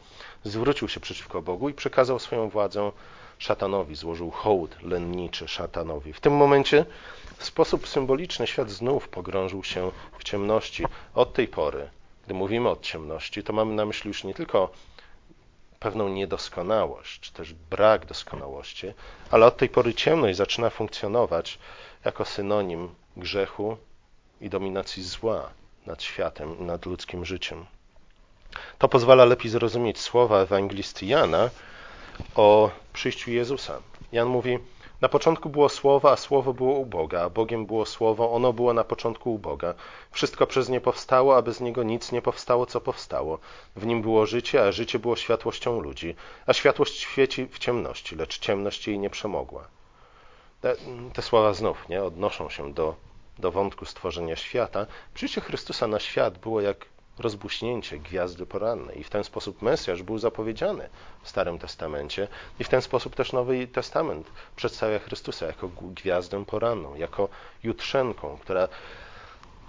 [0.44, 2.92] zwrócił się przeciwko Bogu i przekazał swoją władzę
[3.38, 6.14] szatanowi, złożył hołd lenniczy szatanowi.
[6.14, 6.86] W tym momencie
[7.38, 10.86] w sposób symboliczny świat znów pogrążył się w ciemności.
[11.16, 11.90] Od tej pory,
[12.26, 14.72] gdy mówimy o ciemności, to mamy na myśli już nie tylko
[15.80, 18.94] pewną niedoskonałość, czy też brak doskonałości,
[19.32, 21.60] ale od tej pory ciemność zaczyna funkcjonować
[22.06, 23.78] jako synonim grzechu
[24.42, 25.50] i dominacji zła
[25.86, 27.66] nad światem, nad ludzkim życiem.
[28.78, 31.50] To pozwala lepiej zrozumieć słowa ewangelisty Jana
[32.36, 33.80] o przyjściu Jezusa.
[34.12, 34.60] Jan mówi:
[35.02, 38.74] Na początku było słowo, a słowo było u Boga, a Bogiem było słowo, ono było
[38.74, 39.74] na początku u Boga.
[40.12, 43.40] Wszystko przez nie powstało, a bez niego nic nie powstało, co powstało.
[43.76, 48.40] W nim było życie, a życie było światłością ludzi, a światłość świeci w ciemności, lecz
[48.40, 49.68] ciemność jej nie przemogła.
[50.62, 50.76] Te,
[51.14, 52.96] te słowa znów nie odnoszą się do,
[53.38, 54.86] do wątku stworzenia świata.
[55.14, 56.86] Przyjście Chrystusa na świat było jak
[57.20, 59.00] rozbuśnięcie gwiazdy porannej.
[59.00, 60.90] I w ten sposób Mesjasz był zapowiedziany
[61.22, 62.28] w Starym Testamencie
[62.60, 67.30] i w ten sposób też Nowy Testament przedstawia Chrystusa jako gwiazdę poranną, jako
[67.64, 68.68] jutrzenką, która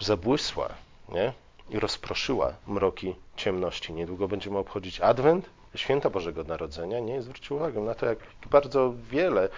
[0.01, 0.69] zabłysła
[1.09, 1.33] nie?
[1.71, 3.93] i rozproszyła mroki ciemności.
[3.93, 7.01] Niedługo będziemy obchodzić Adwent, święta Bożego Narodzenia.
[7.01, 8.19] Nie zwróćcie uwagę na to, jak
[8.51, 9.49] bardzo wiele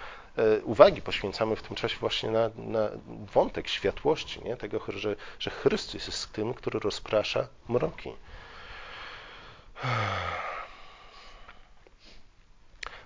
[0.63, 2.89] uwagi poświęcamy w tym czasie właśnie na, na
[3.33, 4.57] wątek światłości, nie?
[4.57, 8.13] tego, że, że Chrystus jest tym, który rozprasza mroki.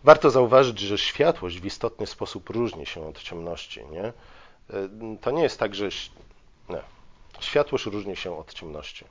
[0.04, 3.86] Warto zauważyć, że światłość w istotny sposób różni się od ciemności.
[3.86, 4.04] Nie?
[4.04, 4.14] E,
[5.22, 5.90] to nie jest tak, że
[6.70, 6.82] nie.
[7.40, 9.06] światłość różni się od ciemności.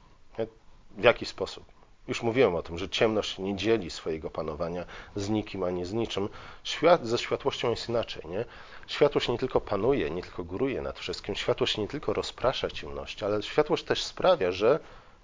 [0.91, 1.76] W jaki sposób?
[2.09, 4.85] Już mówiłem o tym, że ciemność nie dzieli swojego panowania
[5.17, 6.29] z nikim ani z niczym.
[6.65, 8.23] Świat, ze światłością jest inaczej.
[8.29, 8.45] Nie?
[8.87, 11.35] Światłość nie tylko panuje, nie tylko góruje nad wszystkim.
[11.35, 14.81] Światłość nie tylko rozprasza ciemność, ale światłość też sprawia, że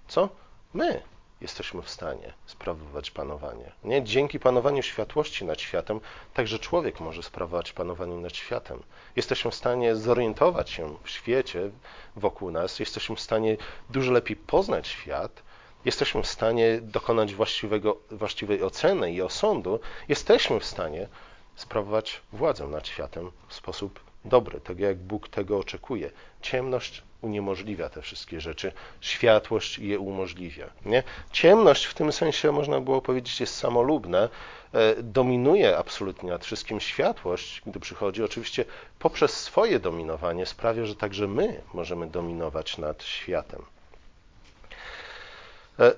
[0.08, 0.28] co?
[0.74, 1.02] My
[1.40, 3.72] jesteśmy w stanie sprawować panowanie.
[3.84, 4.04] Nie?
[4.04, 6.00] Dzięki panowaniu światłości nad światem,
[6.34, 8.82] także człowiek może sprawować panowanie nad światem.
[9.16, 11.70] Jesteśmy w stanie zorientować się w świecie
[12.16, 13.56] wokół nas, jesteśmy w stanie
[13.90, 15.42] dużo lepiej poznać świat,
[15.84, 21.08] jesteśmy w stanie dokonać właściwego, właściwej oceny i osądu, jesteśmy w stanie
[21.56, 26.10] sprawować władzę nad światem w sposób dobry, tak jak Bóg tego oczekuje.
[26.40, 30.70] Ciemność uniemożliwia te wszystkie rzeczy, światłość je umożliwia.
[30.84, 31.02] Nie?
[31.32, 34.28] Ciemność w tym sensie, można było powiedzieć, jest samolubna,
[34.72, 36.80] e, dominuje absolutnie nad wszystkim.
[36.80, 38.64] Światłość, gdy przychodzi, oczywiście
[38.98, 43.62] poprzez swoje dominowanie sprawia, że także my możemy dominować nad światem.
[45.78, 45.94] E,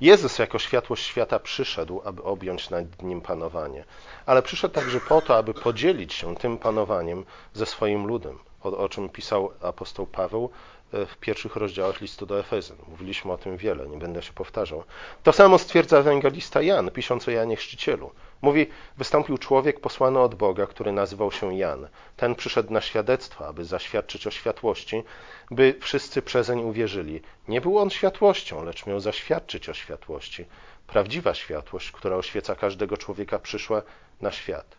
[0.00, 3.84] Jezus jako światłość świata przyszedł, aby objąć nad nim panowanie,
[4.26, 8.88] ale przyszedł także po to, aby podzielić się tym panowaniem ze swoim ludem, o, o
[8.88, 10.50] czym pisał apostoł Paweł
[10.92, 12.78] E, w pierwszych rozdziałach listu do Efezjan.
[12.88, 14.84] Mówiliśmy o tym wiele, nie będę się powtarzał.
[15.22, 18.10] To samo stwierdza ewangelista Jan, pisząc o Janie Chrzcicielu.
[18.42, 21.88] Mówi, wystąpił człowiek posłany od Boga, który nazywał się Jan.
[22.16, 25.02] Ten przyszedł na świadectwo, aby zaświadczyć o światłości,
[25.50, 27.22] by wszyscy przezeń uwierzyli.
[27.48, 30.46] Nie był on światłością, lecz miał zaświadczyć o światłości.
[30.86, 33.82] Prawdziwa światłość, która oświeca każdego człowieka, przyszła
[34.20, 34.76] na świat.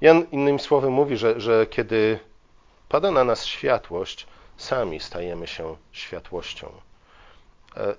[0.00, 2.18] Jan innymi słowy mówi, że, że kiedy
[2.88, 6.72] pada na nas światłość, sami stajemy się światłością.
[7.76, 7.94] E,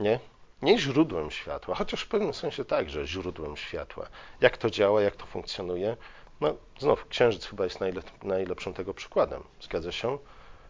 [0.00, 0.20] nie?
[0.64, 4.08] Nie źródłem światła, chociaż w pewnym sensie także źródłem światła.
[4.40, 5.96] Jak to działa, jak to funkcjonuje?
[6.40, 9.42] No, znów, księżyc chyba jest najlep najlepszym tego przykładem.
[9.60, 10.18] Zgadza się?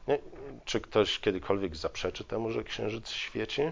[0.08, 0.18] Nie?
[0.64, 3.62] Czy ktoś kiedykolwiek zaprzeczy temu, że księżyc świeci?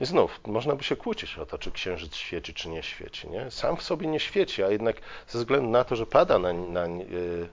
[0.00, 3.28] I znów, można by się kłócić o to, czy księżyc świeci, czy nie świeci.
[3.28, 3.50] Nie?
[3.50, 4.96] Sam w sobie nie świeci, a jednak
[5.28, 7.48] ze względu na to, że pada na, na y,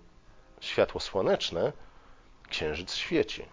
[0.62, 1.74] światło słoneczne,
[2.50, 3.46] księżyc świeci.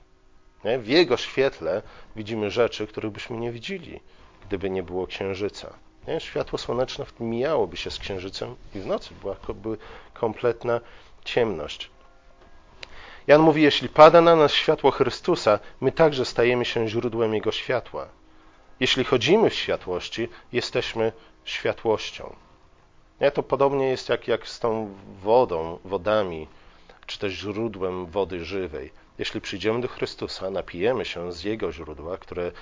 [0.65, 0.79] Nie?
[0.79, 1.83] W jego świetle
[2.17, 4.01] widzimy rzeczy, których byśmy nie widzieli,
[4.47, 5.75] gdyby nie było księżyca.
[6.09, 6.21] Nie?
[6.21, 9.77] Światło słoneczne mijałoby się z księżycem i w nocy byłaby
[10.15, 10.81] kompletna
[11.25, 11.91] ciemność.
[13.27, 18.09] Jan mówi, jeśli pada na nas światło Chrystusa, my także stajemy się źródłem Jego światła.
[18.81, 21.13] Jeśli chodzimy w światłości, jesteśmy
[21.45, 22.37] światłością.
[23.21, 23.31] Nie?
[23.31, 26.49] To podobnie jest jak, jak z tą wodą, wodami,
[27.07, 28.93] czy też źródłem wody żywej.
[29.19, 32.53] Jeśli przyjdziemy do Chrystusa, napijemy się z Jego źródła, które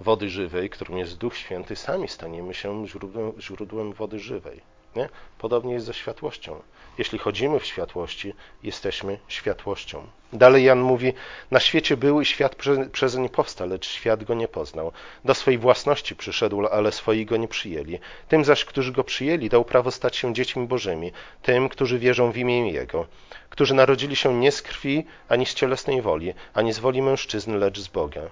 [0.00, 4.60] wody żywej, którym jest Duch Święty, sami staniemy się źródłem, źródłem wody żywej.
[4.96, 5.08] Nie?
[5.38, 6.62] Podobnie jest ze światłością.
[6.98, 10.06] Jeśli chodzimy w światłości, jesteśmy światłością.
[10.32, 11.12] Dalej Jan mówi:
[11.50, 14.92] Na świecie był i świat prze, przeze powstał, lecz świat go nie poznał.
[15.24, 17.98] Do swojej własności przyszedł, ale swoi go nie przyjęli.
[18.28, 22.36] Tym zaś, którzy go przyjęli, dał prawo stać się dziećmi Bożymi, tym, którzy wierzą w
[22.36, 23.06] imię Jego,
[23.50, 27.78] którzy narodzili się nie z krwi, ani z cielesnej woli, ani z woli mężczyzny, lecz
[27.78, 28.22] z Boga.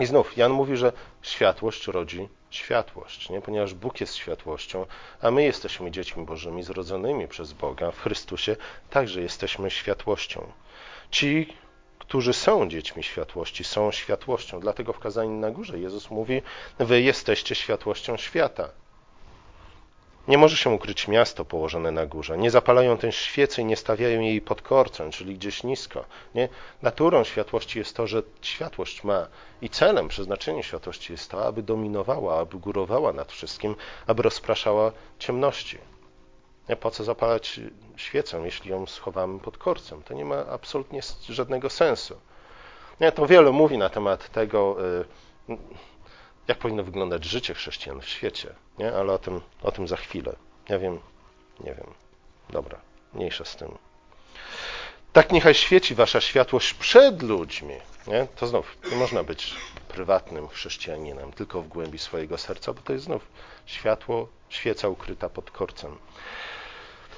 [0.00, 0.92] I znów Jan mówi, że
[1.22, 3.40] światłość rodzi światłość, nie?
[3.40, 4.86] ponieważ Bóg jest światłością,
[5.20, 8.56] a my jesteśmy dziećmi Bożymi zrodzonymi przez Boga w Chrystusie,
[8.90, 10.52] także jesteśmy światłością.
[11.10, 11.56] Ci,
[11.98, 14.60] którzy są dziećmi światłości, są światłością.
[14.60, 16.42] Dlatego w kazaniu na górze Jezus mówi:
[16.78, 18.68] Wy jesteście światłością świata.
[20.28, 22.38] Nie może się ukryć miasto położone na górze.
[22.38, 26.04] Nie zapalają też świecy i nie stawiają jej pod korcem, czyli gdzieś nisko.
[26.34, 26.48] Nie?
[26.82, 29.26] Naturą światłości jest to, że światłość ma
[29.62, 35.78] i celem, przeznaczeniem światłości jest to, aby dominowała, aby górowała nad wszystkim, aby rozpraszała ciemności.
[36.80, 37.60] Po co zapalać
[37.96, 40.02] świecę, jeśli ją schowamy pod korcem?
[40.02, 42.16] To nie ma absolutnie żadnego sensu.
[43.00, 43.12] Nie?
[43.12, 44.76] To wiele mówi na temat tego,
[45.48, 45.56] y,
[46.48, 48.92] jak powinno wyglądać życie chrześcijan w świecie, nie?
[48.92, 50.36] ale o tym, o tym za chwilę.
[50.68, 51.00] Ja wiem,
[51.60, 51.86] nie wiem.
[52.50, 52.80] Dobra,
[53.14, 53.78] mniejsza z tym.
[55.12, 57.74] Tak niechaj świeci wasza światłość przed ludźmi.
[58.06, 58.26] Nie?
[58.36, 59.54] To znów, nie można być
[59.88, 63.26] prywatnym chrześcijaninem tylko w głębi swojego serca, bo to jest znów
[63.66, 65.98] światło, świeca ukryta pod korcem.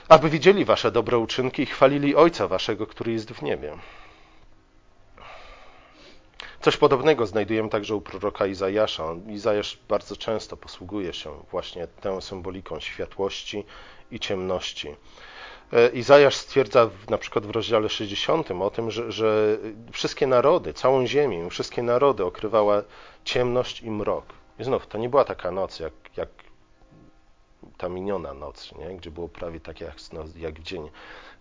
[0.08, 3.78] Aby widzieli wasze dobre uczynki i chwalili Ojca waszego, który jest w niebie.
[6.62, 9.14] Coś podobnego znajdujemy także u proroka Izajasza.
[9.28, 13.64] Izajasz bardzo często posługuje się właśnie tą symboliką światłości
[14.10, 14.96] i ciemności.
[15.72, 19.58] E, Izajasz stwierdza na przykład w rozdziale 60 o tym, że, że
[19.92, 22.82] wszystkie narody, całą ziemię, wszystkie narody okrywała
[23.24, 24.24] ciemność i mrok.
[24.58, 26.28] I znów, to nie była taka noc jak, jak
[27.78, 28.96] ta miniona noc, nie?
[28.96, 29.94] gdzie było prawie tak jak,
[30.36, 30.90] jak w dzień.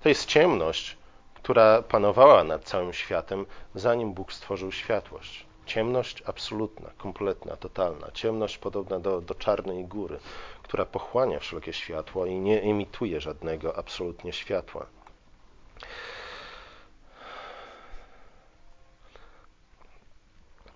[0.03, 0.97] To jest ciemność,
[1.43, 5.45] która panowała nad całym światem, zanim Bóg stworzył światłość.
[5.65, 8.12] Ciemność absolutna, kompletna, totalna.
[8.12, 10.19] Ciemność podobna do, do czarnej góry,
[10.63, 14.86] która pochłania wszelkie światło i nie emituje żadnego absolutnie światła.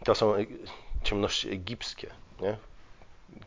[0.04, 0.34] To są
[1.04, 2.58] ciemności egipskie, nie?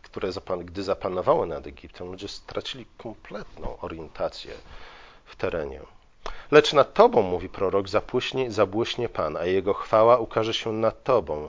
[0.02, 0.30] które
[0.64, 4.52] gdy zapanowały nad Egiptem, ludzie stracili kompletną orientację
[5.24, 5.80] w terenie.
[6.50, 11.48] Lecz nad tobą, mówi prorok, zapłyśnie, zabłyśnie Pan, a jego chwała ukaże się nad tobą.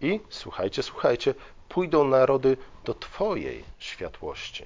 [0.00, 1.34] I, słuchajcie, słuchajcie,
[1.68, 4.64] pójdą narody do twojej światłości,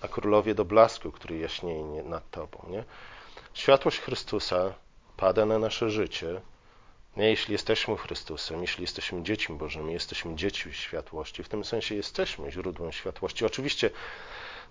[0.00, 2.66] a królowie do blasku, który jaśnieje nad tobą.
[2.68, 2.84] Nie?
[3.54, 4.74] Światłość Chrystusa
[5.16, 6.40] pada na nasze życie.
[7.16, 12.52] Nie, jeśli jesteśmy Chrystusem, jeśli jesteśmy dziećmi Bożymi, jesteśmy dziećmi światłości, w tym sensie jesteśmy
[12.52, 13.44] źródłem światłości.
[13.44, 13.90] Oczywiście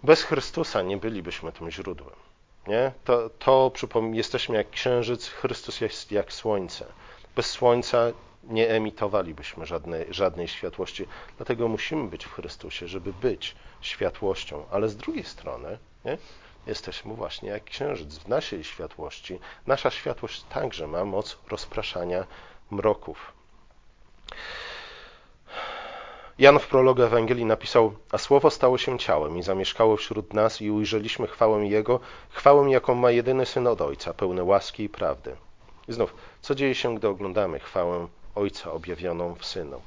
[0.04, 2.29] bez Chrystusa nie bylibyśmy tym źródłem.
[2.70, 2.92] Nie?
[3.04, 3.72] To, to
[4.14, 6.86] jesteśmy jak księżyc, Chrystus jest jak słońce.
[7.36, 8.12] Bez słońca
[8.44, 11.06] nie emitowalibyśmy żadnej, żadnej światłości.
[11.38, 14.66] Dlatego musimy być w Chrystusie, żeby być światłością.
[14.72, 16.18] Ale z drugiej strony nie?
[16.68, 19.40] jesteśmy właśnie jak księżyc w naszej światłości.
[19.68, 22.26] Nasza światłość także ma moc rozpraszania
[22.72, 23.34] mroków.
[26.40, 30.72] Jan w prologu Ewangelii napisał: A słowo stało się ciałem i zamieszkało wśród nas, i
[30.72, 32.00] ujrzeliśmy chwałę Jego,
[32.30, 35.36] chwałę, jaką ma jedyny syn od Ojca, pełny łaski i prawdy.
[35.88, 39.82] I znów, co dzieje się, gdy oglądamy chwałę Ojca objawioną w synu?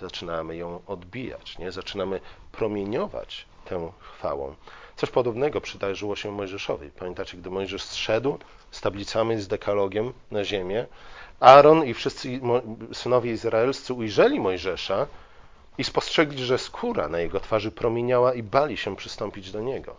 [0.00, 1.72] Zaczynamy ją odbijać, nie?
[1.72, 2.20] zaczynamy
[2.52, 4.54] promieniować tę chwałą.
[4.96, 6.90] Coś podobnego przydarzyło się Mojżeszowi.
[6.90, 8.38] Pamiętacie, gdy Mojżesz zszedł
[8.70, 10.86] z tablicami, z dekalogiem na ziemię,
[11.40, 12.40] Aaron i wszyscy
[12.92, 15.06] synowie izraelscy ujrzeli Mojżesza,
[15.78, 19.96] i spostrzegli, że skóra na jego twarzy promieniała i bali się przystąpić do niego.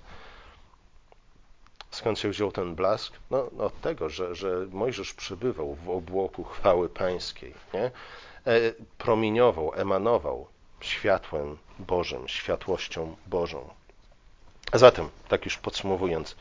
[1.92, 3.14] Skąd się wziął ten blask?
[3.32, 7.84] No, no od tego, że, że Mojżesz przebywał w obłoku chwały pańskiej, nie?
[7.84, 7.92] E,
[8.98, 10.48] promieniował, emanował
[10.82, 13.70] światłem Bożym, światłością Bożą.
[14.72, 16.36] A zatem, tak już podsumowując,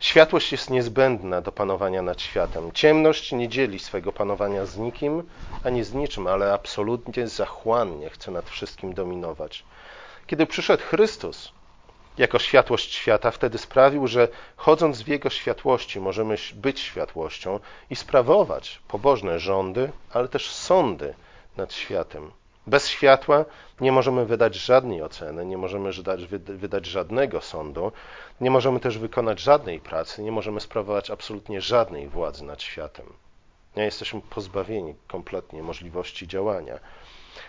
[0.00, 2.72] światłość jest niezbędna do panowania nad światem.
[2.72, 5.22] Ciemność nie dzieli swego panowania z nikim
[5.64, 9.64] ani z niczym, ale absolutnie zachłannie chce nad wszystkim dominować.
[10.26, 11.52] Kiedy przyszedł Chrystus
[12.18, 18.80] jako światłość świata, wtedy sprawił, że chodząc w Jego światłości możemy być światłością i sprawować
[18.88, 21.14] pobożne rządy, ale też sądy
[21.56, 22.30] nad światem.
[22.66, 23.44] Bez światła
[23.80, 25.90] nie możemy wydać żadnej oceny, nie możemy
[26.44, 27.92] wydać żadnego sądu,
[28.40, 33.06] nie możemy też wykonać żadnej pracy, nie możemy sprawować absolutnie żadnej władzy nad światem.
[33.76, 36.78] Nie jesteśmy pozbawieni kompletnie możliwości działania.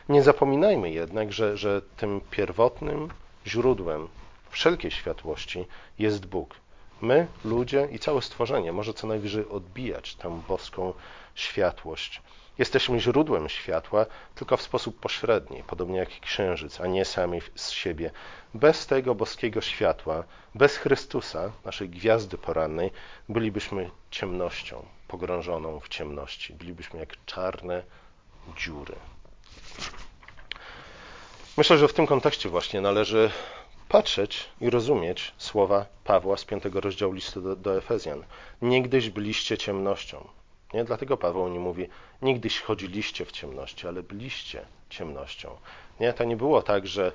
[0.10, 3.10] Nie zapominajmy jednak, że, że tym pierwotnym
[3.48, 4.08] źródłem
[4.50, 5.66] wszelkiej światłości
[6.00, 6.56] jest Bóg.
[7.02, 10.94] My, ludzie i całe stworzenie może co najwyżej odbijać tę boską
[11.36, 12.22] światłość.
[12.58, 18.12] Jesteśmy źródłem światła tylko w sposób pośredni, podobnie jak księżyc, a nie sami z siebie.
[18.54, 20.24] Bez tego boskiego światła,
[20.56, 22.92] bez Chrystusa, naszej gwiazdy porannej,
[23.30, 26.54] bylibyśmy ciemnością, pogrążoną w ciemności.
[26.54, 27.84] Bylibyśmy jak czarne
[28.58, 28.96] dziury.
[31.58, 33.32] Myślę, że w tym kontekście właśnie należy
[33.90, 38.24] patrzeć i rozumieć słowa Pawła z piątego rozdziału listu do, do Efezjan.
[38.62, 40.28] Niegdyś byliście ciemnością,
[40.76, 40.84] nie?
[40.84, 41.88] Dlatego Paweł nie mówi,
[42.22, 45.50] nigdyś chodziliście w ciemności, ale byliście ciemnością.
[46.00, 46.14] Nie?
[46.14, 47.12] To nie było tak, że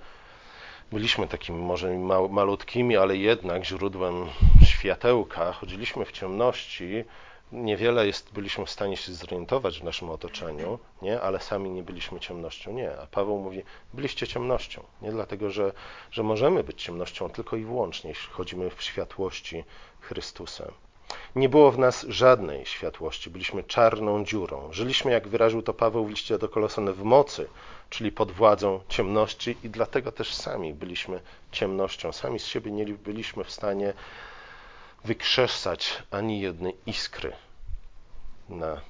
[0.92, 1.98] byliśmy takimi może
[2.30, 4.26] malutkimi, ale jednak źródłem
[4.64, 7.04] światełka, chodziliśmy w ciemności,
[7.52, 11.20] niewiele jest, byliśmy w stanie się zorientować w naszym otoczeniu, nie?
[11.20, 12.72] ale sami nie byliśmy ciemnością.
[12.72, 12.92] Nie.
[13.00, 13.62] A Paweł mówi,
[13.94, 14.82] byliście ciemnością.
[15.02, 15.72] Nie dlatego, że,
[16.10, 19.64] że możemy być ciemnością tylko i wyłącznie, jeśli chodzimy w światłości
[20.00, 20.72] Chrystusa.
[21.36, 24.72] Nie było w nas żadnej światłości, byliśmy czarną dziurą.
[24.72, 27.48] Żyliśmy, jak wyraził to Paweł w liście do Kolosan, w mocy,
[27.90, 31.20] czyli pod władzą ciemności i dlatego też sami byliśmy
[31.52, 32.12] ciemnością.
[32.12, 33.92] Sami z siebie nie byliśmy w stanie
[35.04, 37.32] wykrzesać ani jednej iskry
[38.48, 38.80] na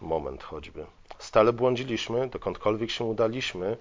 [0.00, 0.86] moment choćby.
[1.18, 3.76] Stale błądziliśmy, dokądkolwiek się udaliśmy,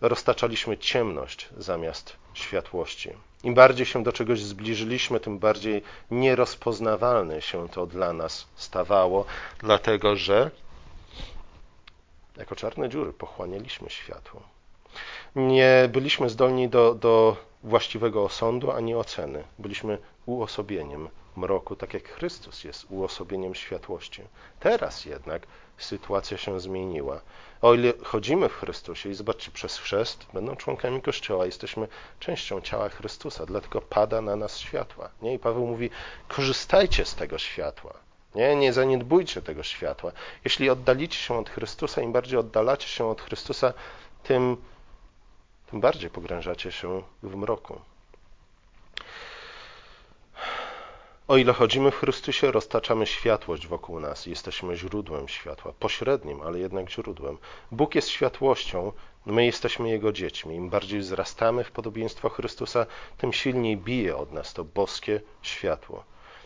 [0.00, 3.10] roztaczaliśmy ciemność zamiast światłości.
[3.46, 9.24] Im bardziej się do czegoś zbliżyliśmy, tym bardziej nierozpoznawalne się to dla nas stawało,
[9.58, 10.50] dlatego że
[12.36, 14.42] jako czarne dziury pochłanialiśmy światło.
[15.36, 19.44] Nie byliśmy zdolni do, do właściwego osądu ani oceny.
[19.58, 24.22] Byliśmy uosobieniem mroku, tak jak Chrystus jest uosobieniem światłości.
[24.60, 25.46] Teraz jednak
[25.78, 27.20] sytuacja się zmieniła.
[27.62, 31.88] O ile chodzimy w Chrystusie i zobaczcie, przez chrzest będą członkami Kościoła, jesteśmy
[32.20, 35.10] częścią ciała Chrystusa, dlatego pada na nas światła.
[35.22, 35.34] Nie?
[35.34, 35.90] I Paweł mówi,
[36.28, 37.94] korzystajcie z tego światła.
[38.34, 40.12] Nie, nie zaniedbujcie tego światła.
[40.44, 43.72] Jeśli oddalicie się od Chrystusa, im bardziej oddalacie się od Chrystusa,
[44.22, 44.56] tym,
[45.70, 47.80] tym bardziej pogrążacie się w mroku.
[51.28, 54.26] O ile chodzimy w Chrystusie, roztaczamy światłość wokół nas.
[54.26, 57.38] Jesteśmy źródłem światła, pośrednim, ale jednak źródłem.
[57.72, 58.92] Bóg jest światłością,
[59.26, 60.54] my jesteśmy Jego dziećmi.
[60.54, 62.86] Im bardziej wzrastamy w podobieństwo Chrystusa,
[63.18, 66.04] tym silniej bije od nas to boskie światło.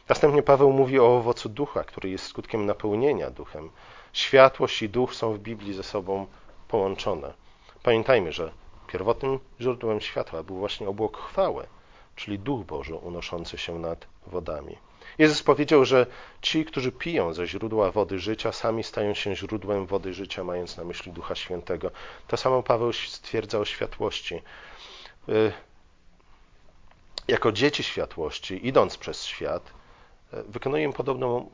[0.08, 3.70] Następnie Paweł mówi o owocu ducha, który jest skutkiem napełnienia duchem.
[4.12, 6.26] Światłość i duch są w Biblii ze sobą
[6.68, 7.32] połączone.
[7.82, 8.52] Pamiętajmy, że
[8.86, 11.66] pierwotnym źródłem światła był właśnie obłok chwały
[12.20, 14.76] czyli Duch Boży unoszący się nad wodami.
[15.18, 16.06] Jezus powiedział, że
[16.42, 20.84] ci, którzy piją ze źródła wody życia, sami stają się źródłem wody życia, mając na
[20.84, 21.90] myśli Ducha Świętego.
[22.28, 24.42] To samo Paweł stwierdza o światłości.
[25.28, 25.52] Y,
[27.28, 29.72] jako dzieci światłości, idąc przez świat,
[30.34, 31.50] y, wykonujemy podobną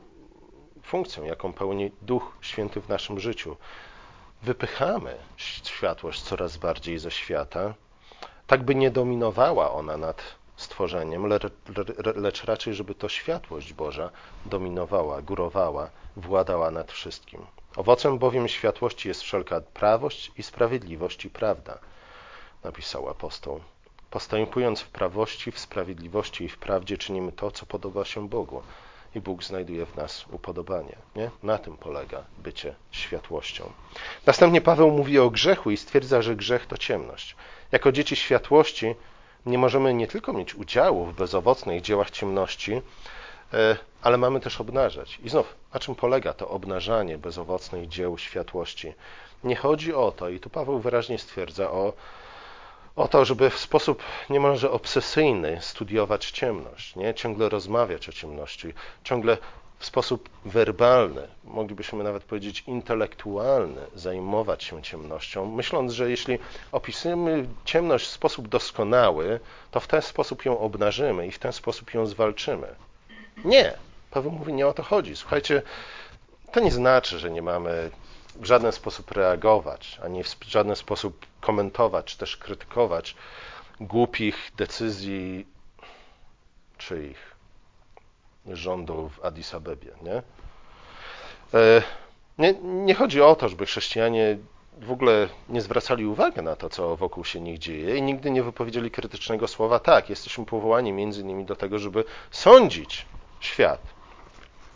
[0.83, 3.57] funkcję, jaką pełni Duch Święty w naszym życiu.
[4.43, 7.73] Wypychamy światłość coraz bardziej ze świata,
[8.47, 11.29] tak by nie dominowała ona nad stworzeniem,
[12.15, 14.09] lecz raczej, żeby to światłość Boża
[14.45, 17.45] dominowała, górowała, władała nad wszystkim.
[17.75, 21.79] Owocem bowiem światłości jest wszelka prawość i sprawiedliwość i prawda,
[22.63, 23.59] napisał apostoł.
[24.11, 28.61] Postępując w prawości, w sprawiedliwości i w prawdzie czynimy to, co podoba się Bogu.
[29.15, 30.95] I Bóg znajduje w nas upodobanie.
[31.15, 31.31] Nie?
[31.43, 33.71] Na tym polega bycie światłością.
[34.25, 37.35] Następnie Paweł mówi o grzechu i stwierdza, że grzech to ciemność.
[37.71, 38.95] Jako dzieci światłości
[39.47, 42.81] nie możemy nie tylko mieć udziału w bezowocnych dziełach ciemności,
[43.53, 45.19] e, ale mamy też obnażać.
[45.23, 48.93] I znów, na czym polega to obnażanie bezowocnych dzieł światłości?
[49.43, 51.93] Nie chodzi o to, i tu Paweł wyraźnie stwierdza, o
[52.97, 57.13] o to, żeby w sposób niemalże obsesyjny studiować ciemność, nie?
[57.13, 58.73] ciągle rozmawiać o ciemności,
[59.03, 59.37] ciągle
[59.79, 66.39] w sposób werbalny, moglibyśmy nawet powiedzieć intelektualny, zajmować się ciemnością, myśląc, że jeśli
[66.71, 69.39] opisujemy ciemność w sposób doskonały,
[69.71, 72.67] to w ten sposób ją obnażymy i w ten sposób ją zwalczymy.
[73.45, 73.73] Nie.
[74.11, 75.15] Paweł mówi, nie o to chodzi.
[75.15, 75.61] Słuchajcie,
[76.51, 77.91] to nie znaczy, że nie mamy
[78.35, 83.15] w żaden sposób reagować, ani w żaden sposób komentować, czy też krytykować
[83.79, 85.47] głupich decyzji
[86.77, 87.36] czyich
[88.47, 89.91] rządu w Addis Abebie.
[90.01, 90.23] Nie?
[91.53, 91.81] E,
[92.37, 94.37] nie, nie chodzi o to, żeby chrześcijanie
[94.81, 98.43] w ogóle nie zwracali uwagi na to, co wokół się nich dzieje i nigdy nie
[98.43, 99.79] wypowiedzieli krytycznego słowa.
[99.79, 103.05] Tak, jesteśmy powołani między innymi do tego, żeby sądzić
[103.39, 103.81] świat,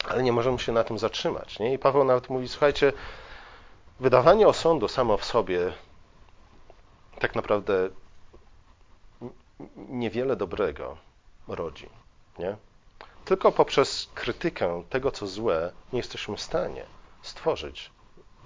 [0.10, 1.60] ale nie możemy się na tym zatrzymać.
[1.60, 1.74] Nie?
[1.74, 2.94] I Paweł nawet mówi, słuchajcie,
[4.00, 5.74] wydawanie osądu samo w sobie
[7.20, 7.90] tak naprawdę
[9.76, 10.98] niewiele dobrego
[11.48, 11.90] rodzi.
[12.40, 12.56] Nie?
[13.26, 16.86] Tylko poprzez krytykę tego, co złe, nie jesteśmy w stanie
[17.22, 17.92] stworzyć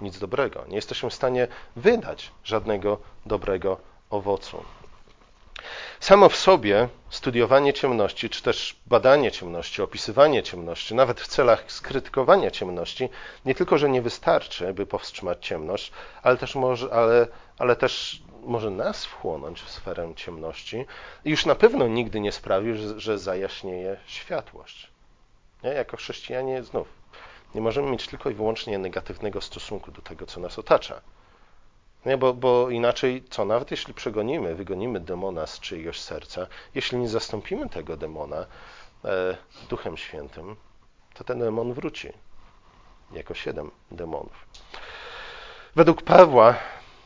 [0.00, 0.64] nic dobrego.
[0.68, 3.76] Nie jesteśmy w stanie wydać żadnego dobrego
[4.10, 4.64] owocu.
[6.00, 12.50] Samo w sobie studiowanie ciemności, czy też badanie ciemności, opisywanie ciemności, nawet w celach skrytykowania
[12.50, 13.08] ciemności,
[13.44, 17.26] nie tylko, że nie wystarczy, by powstrzymać ciemność, ale też może, ale,
[17.58, 20.86] ale też może nas wchłonąć w sferę ciemności
[21.24, 24.90] i już na pewno nigdy nie sprawi, że, zajaśnieje światłość.
[25.64, 25.70] Nie?
[25.70, 26.88] Jako chrześcijanie znów
[27.54, 31.00] nie możemy mieć tylko i wyłącznie negatywnego stosunku do tego, co nas otacza.
[32.06, 37.08] Nie, bo, bo inaczej co, nawet jeśli przegonimy, wygonimy demona z czyjegoś serca, jeśli nie
[37.08, 38.46] zastąpimy tego demona
[39.04, 39.36] e,
[39.68, 40.56] Duchem Świętym,
[41.14, 42.12] to ten demon wróci
[43.12, 44.46] jako siedem demonów.
[45.76, 46.54] Według Pawła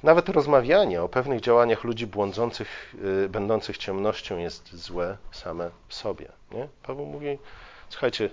[0.03, 2.95] nawet rozmawianie o pewnych działaniach ludzi błądzących,
[3.25, 6.29] y, będących ciemnością jest złe same w sobie.
[6.51, 6.69] Nie?
[6.83, 7.39] Paweł mówi,
[7.89, 8.31] słuchajcie,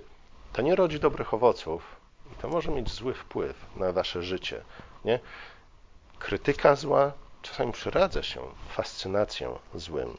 [0.52, 1.96] to nie rodzi dobrych owoców
[2.32, 4.62] i to może mieć zły wpływ na wasze życie.
[5.04, 5.20] Nie?
[6.18, 7.12] Krytyka zła
[7.42, 10.16] czasami przyradza się fascynacją złym.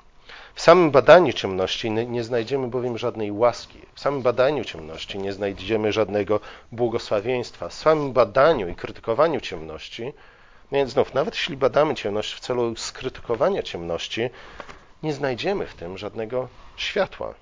[0.56, 3.80] W samym badaniu ciemności nie znajdziemy bowiem żadnej łaski.
[3.94, 6.40] W samym badaniu ciemności nie znajdziemy żadnego
[6.72, 7.70] błogosławieństwa.
[7.70, 10.14] W samym badaniu i krytykowaniu ciemności
[10.72, 14.30] więc znów, nawet jeśli badamy ciemność w celu skrytykowania ciemności,
[15.04, 16.48] nie znajdziemy w tym żadnego
[16.78, 17.34] światła.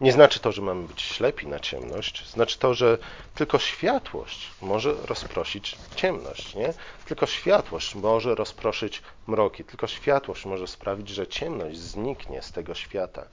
[0.00, 2.98] Nie znaczy to, że mamy być ślepi na ciemność, znaczy to, że
[3.34, 6.74] tylko światłość może rozproszyć ciemność, nie?
[7.04, 13.26] Tylko światłość może rozproszyć mroki, tylko światłość może sprawić, że ciemność zniknie z tego świata.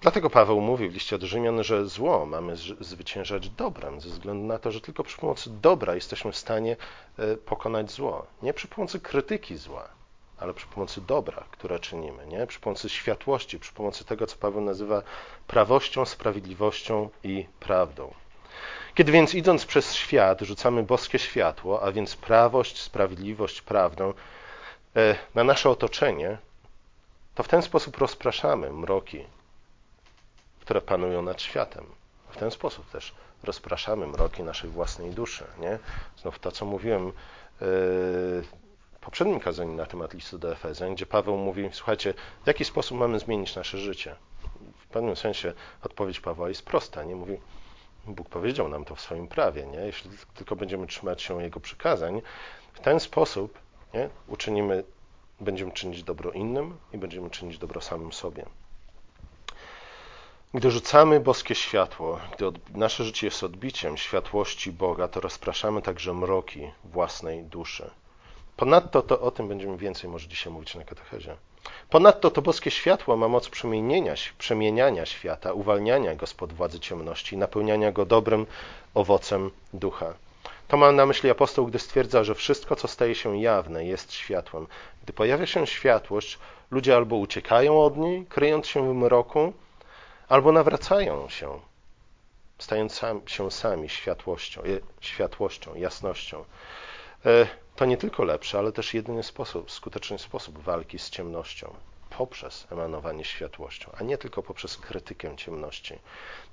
[0.00, 4.58] Dlatego Paweł mówi w liście do Rzymian, że zło mamy zwyciężać dobrem, ze względu na
[4.58, 6.76] to, że tylko przy pomocy dobra jesteśmy w stanie
[7.18, 8.26] e, pokonać zło.
[8.42, 9.88] Nie przy pomocy krytyki zła,
[10.38, 12.46] ale przy pomocy dobra, które czynimy, nie?
[12.46, 15.02] przy pomocy światłości, przy pomocy tego, co Paweł nazywa
[15.46, 18.14] prawością, sprawiedliwością i prawdą.
[18.94, 24.12] Kiedy więc idąc przez świat rzucamy boskie światło, a więc prawość, sprawiedliwość, prawdę
[24.96, 26.38] e, na nasze otoczenie,
[27.34, 29.24] to w ten sposób rozpraszamy mroki
[30.68, 31.84] które panują nad światem.
[32.28, 35.44] W ten sposób też rozpraszamy mroki naszej własnej duszy.
[35.60, 35.78] Nie?
[36.16, 37.12] Znów to, co mówiłem yy,
[37.60, 42.14] w poprzednim kazaniu na temat listu do Efezjan, gdzie Paweł mówi, słuchajcie,
[42.44, 44.16] w jaki sposób mamy zmienić nasze życie?
[44.78, 45.52] W pewnym sensie
[45.82, 47.04] odpowiedź Pawła jest prosta.
[47.04, 47.40] Nie mówi,
[48.06, 49.66] Bóg powiedział nam to w swoim prawie.
[49.66, 49.78] Nie?
[49.78, 52.22] Jeśli tylko będziemy trzymać się Jego przykazań,
[52.72, 53.58] w ten sposób
[53.94, 54.08] nie?
[54.26, 54.84] uczynimy,
[55.40, 58.44] będziemy czynić dobro innym i będziemy czynić dobro samym sobie.
[60.54, 66.70] Gdy rzucamy boskie światło, gdy nasze życie jest odbiciem światłości Boga, to rozpraszamy także mroki
[66.84, 67.90] własnej duszy.
[68.56, 71.36] Ponadto to o tym będziemy więcej może dzisiaj mówić na katechezie.
[71.90, 77.92] Ponadto to boskie światło ma moc przemienienia, przemieniania świata, uwalniania go spod władzy ciemności, napełniania
[77.92, 78.46] go dobrym
[78.94, 80.14] owocem ducha.
[80.68, 84.66] To ma na myśli apostoł, gdy stwierdza, że wszystko, co staje się jawne, jest światłem.
[85.02, 86.38] Gdy pojawia się światłość,
[86.70, 89.52] ludzie albo uciekają od niej, kryjąc się w mroku,
[90.28, 91.60] albo nawracają się,
[92.58, 94.62] stając się sami światłością,
[95.00, 96.44] światłością, jasnością.
[97.26, 101.74] E, to nie tylko lepszy, ale też jedyny sposób, skuteczny sposób walki z ciemnością
[102.18, 105.98] poprzez emanowanie światłością, a nie tylko poprzez krytykę ciemności.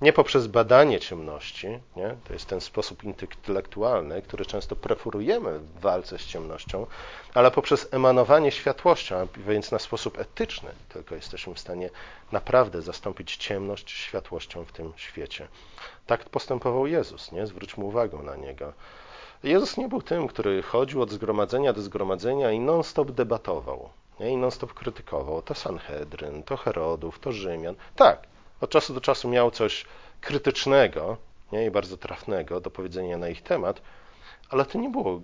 [0.00, 2.16] Nie poprzez badanie ciemności, nie?
[2.24, 6.86] to jest ten sposób intelektualny, który często preferujemy w walce z ciemnością,
[7.34, 11.90] ale poprzez emanowanie światłością, więc na sposób etyczny, tylko jesteśmy w stanie
[12.32, 15.48] naprawdę zastąpić ciemność światłością w tym świecie.
[16.06, 17.46] Tak postępował Jezus, nie?
[17.46, 18.72] zwróćmy uwagę na Niego.
[19.42, 23.90] Jezus nie był tym, który chodził od zgromadzenia do zgromadzenia i non-stop debatował.
[24.20, 24.30] Nie?
[24.30, 27.74] I non-stop krytykował to Sanhedryn, to Herodów, to Rzymian.
[27.96, 28.26] Tak,
[28.60, 29.86] od czasu do czasu miał coś
[30.20, 31.16] krytycznego
[31.52, 31.66] nie?
[31.66, 33.82] i bardzo trafnego do powiedzenia na ich temat,
[34.50, 35.20] ale to nie było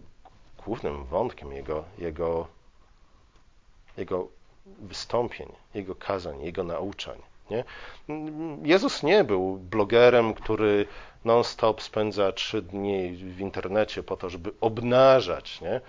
[0.65, 2.47] głównym wątkiem jego, jego,
[3.97, 4.29] jego
[4.67, 7.19] wystąpień, jego kazań, jego nauczań.
[7.51, 7.65] Nie?
[8.63, 10.87] Jezus nie był blogerem, który
[11.25, 15.81] non-stop spędza trzy dni w internecie po to, żeby obnażać nie?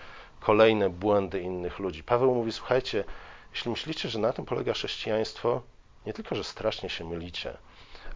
[0.44, 2.04] Kolejne błędy innych ludzi.
[2.04, 3.04] Paweł mówi: Słuchajcie,
[3.52, 5.62] jeśli myślicie, że na tym polega chrześcijaństwo,
[6.06, 7.58] nie tylko, że strasznie się mylicie,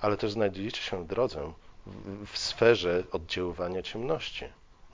[0.02, 1.54] ale też znajdujecie się w drodze
[1.86, 4.46] w, w sferze oddziaływania ciemności.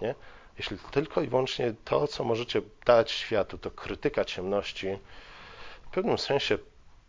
[0.01, 0.15] Nie?
[0.57, 4.97] Jeśli tylko i wyłącznie to, co możecie dać światu, to krytyka ciemności,
[5.85, 6.57] w pewnym sensie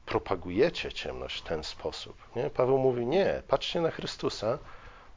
[0.06, 2.16] propagujecie ciemność w ten sposób.
[2.36, 2.50] Nie?
[2.50, 4.58] Paweł mówi, nie, patrzcie na Chrystusa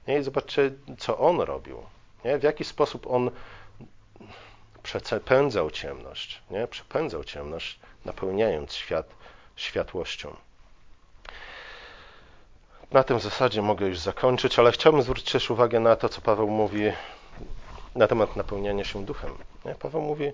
[0.07, 0.17] nie?
[0.19, 1.83] i zobaczcie, co On robił.
[2.25, 2.37] Nie?
[2.37, 3.31] W jaki sposób On
[4.87, 6.67] przepędzał ciemność, nie?
[6.67, 9.05] przepędzał ciemność, napełniając świat
[9.55, 10.35] światłością.
[12.91, 16.47] Na tym zasadzie mogę już zakończyć, ale chciałbym zwrócić też uwagę na to, co Paweł
[16.49, 16.91] mówi
[17.95, 19.31] na temat napełniania się duchem.
[19.65, 19.75] Nie?
[19.75, 20.31] Paweł mówi,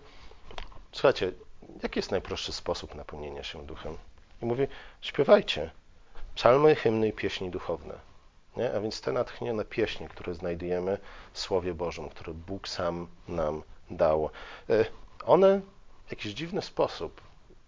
[0.91, 1.32] słuchajcie,
[1.84, 3.97] jaki jest najprostszy sposób napełnienia się duchem?
[4.41, 4.68] I mówi,
[5.01, 5.72] śpiewajcie
[6.36, 7.95] psalmy, hymny i pieśni duchowne.
[8.58, 8.74] Nie?
[8.74, 10.97] A więc te natchnione pieśni, które znajdujemy
[11.34, 13.64] w Słowie Bożym, które Bóg sam nam
[13.98, 14.30] dał,
[14.70, 14.86] e,
[15.26, 15.62] one
[16.08, 17.22] w jakiś dziwny sposób,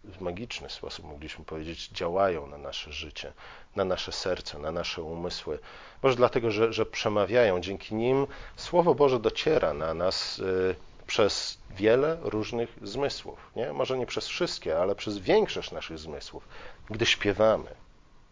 [0.03, 3.33] w magiczny sposób, mogliśmy powiedzieć, działają na nasze życie,
[3.75, 5.59] na nasze serce, na nasze umysły.
[6.03, 7.61] Może dlatego, że, że przemawiają.
[7.61, 10.75] Dzięki nim Słowo Boże dociera na nas e,
[11.07, 13.39] przez wiele różnych zmysłów.
[13.55, 13.73] Nie?
[13.73, 16.47] Może nie przez wszystkie, ale przez większość naszych zmysłów,
[16.89, 17.69] gdy śpiewamy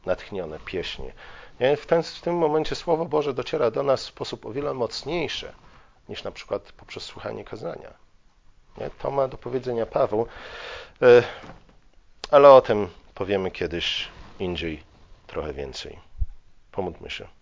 [0.06, 1.14] natchnione pieśnie.
[1.60, 1.78] Nie?
[1.78, 5.54] W, ten, w tym momencie Słowo Boże dociera do nas w sposób o wiele mocniejszy
[6.10, 7.94] niż na przykład poprzez słuchanie kazania.
[8.78, 8.90] Nie?
[8.90, 10.28] To ma do powiedzenia Paweł,
[11.02, 11.24] e,
[12.32, 14.08] ale o tym powiemy kiedyś
[14.40, 14.84] indziej
[15.28, 16.00] trochę więcej.
[16.72, 17.28] Pomódlmy się.